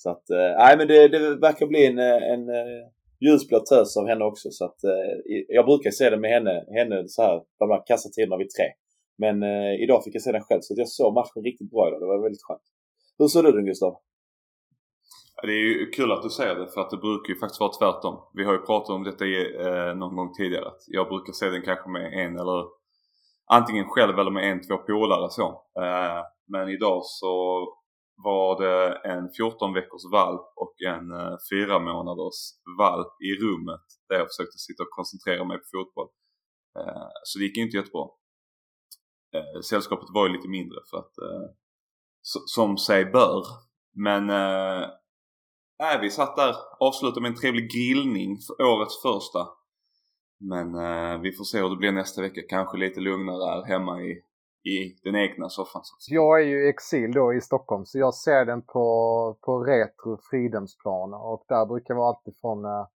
[0.02, 2.82] Så att, eh, nej men det, det verkar bli en, eh, en, eh,
[3.24, 4.48] ljusblå tös av henne också.
[4.50, 5.12] Så att, eh,
[5.48, 8.66] jag brukar se det med henne, henne så här, de här kassatiderna vid tre.
[9.18, 12.00] Men eh, idag fick jag se den själv så jag såg matchen riktigt bra idag.
[12.00, 12.66] Det var väldigt skönt.
[13.18, 13.94] Hur såg du den Gustav?
[15.42, 17.72] Det är ju kul att du säger det för att det brukar ju faktiskt vara
[17.72, 18.14] tvärtom.
[18.34, 20.66] Vi har ju pratat om detta eh, någon gång tidigare.
[20.66, 22.64] Att jag brukar se den kanske med en eller
[23.46, 25.46] antingen själv eller med en, två polare så.
[25.82, 27.32] Eh, men idag så
[28.16, 32.40] var det en 14 veckors valp och en eh, 4 månaders
[32.78, 36.08] valp i rummet där jag försökte sitta och koncentrera mig på fotboll.
[36.78, 38.06] Eh, så det gick inte jättebra.
[39.34, 41.48] Eh, sällskapet var ju lite mindre för att eh,
[42.46, 43.44] som sig bör.
[43.94, 44.82] Men eh,
[45.92, 49.48] äh, vi satt där, avslutade med en trevlig grillning för årets första.
[50.40, 52.40] Men äh, vi får se hur det blir nästa vecka.
[52.48, 54.22] Kanske lite lugnare här hemma i
[54.64, 55.82] i den egna soffan.
[55.84, 59.64] Så jag är ju i exil då i Stockholm så jag ser den på, på
[59.64, 62.86] Retro Fridhemsplan och där brukar vara alltid från eh,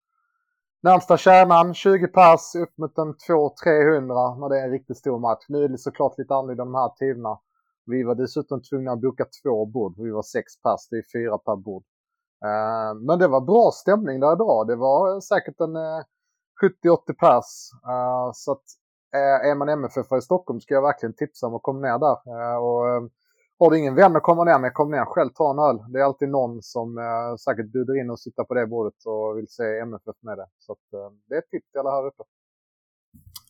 [0.83, 5.45] närmsta kärnan 20 pass upp mot en 200-300 när det är en riktigt stor match.
[5.47, 7.39] Nu är det såklart lite annorlunda de här tiderna.
[7.85, 9.93] Vi var dessutom tvungna att boka två bord.
[9.97, 11.83] Vi var sex pass, det är fyra per bord.
[12.45, 14.67] Eh, men det var bra stämning där idag.
[14.67, 16.03] Det var säkert en eh,
[16.83, 17.69] 70-80 pass.
[17.87, 18.63] Eh, så att
[19.15, 22.17] Eh, är man MFF i Stockholm ska jag verkligen tipsa om att komma ner där.
[22.33, 23.01] Eh, och, eh,
[23.59, 25.91] har du ingen vän att komma ner med, kom ner själv, ta en öl.
[25.91, 26.87] Det är alltid någon som
[27.45, 30.47] säkert bjuder in och sitter på det bordet och vill se MFF med det.
[30.59, 32.23] Så att, det är ett tips till alla här uppe.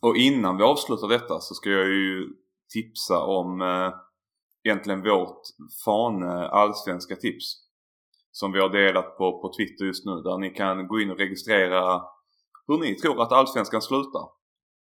[0.01, 2.27] Och innan vi avslutar detta så ska jag ju
[2.73, 3.93] tipsa om eh,
[4.63, 5.41] egentligen vårt
[5.85, 7.63] fane allsvenska tips.
[8.31, 11.17] Som vi har delat på, på Twitter just nu där ni kan gå in och
[11.17, 12.01] registrera
[12.67, 14.36] hur ni tror att allsvenskan slutar.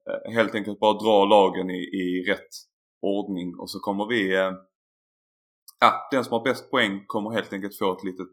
[0.09, 2.49] Eh, helt enkelt bara dra lagen i, i rätt
[3.01, 4.51] ordning och så kommer vi eh,
[5.79, 8.27] Ja, den som har bäst poäng kommer helt enkelt få ett litet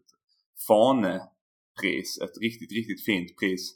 [0.68, 2.20] fanepris.
[2.23, 3.73] Ett riktigt, riktigt fint pris.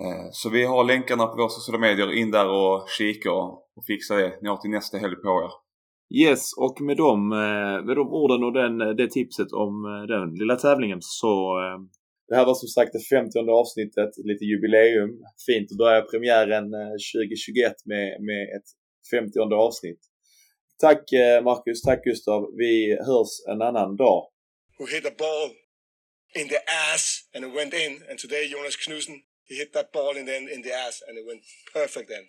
[0.00, 2.12] Eh, så vi har länkarna på våra sociala medier.
[2.12, 4.38] In där och kika och fixa det.
[4.42, 5.50] Ni har till nästa helg på er.
[6.20, 7.28] Yes, och med de,
[7.86, 11.60] med de orden och den, det tipset om den lilla tävlingen så
[12.28, 15.10] det här var som sagt det 50 avsnittet, lite jubileum.
[15.46, 18.68] Fint att börja premiären eh, 2021 med, med ett
[19.10, 20.00] 50 avsnitt.
[20.78, 22.40] Tack eh, Marcus, tack Gustav.
[22.56, 24.20] Vi hörs en annan dag.
[24.78, 25.50] Who hit a ball
[26.34, 26.60] in the
[26.92, 27.04] ass
[27.34, 29.16] and it went in and today Jonas Knudsen
[29.48, 32.24] he hit that ball in the in the ass and it went perfect in.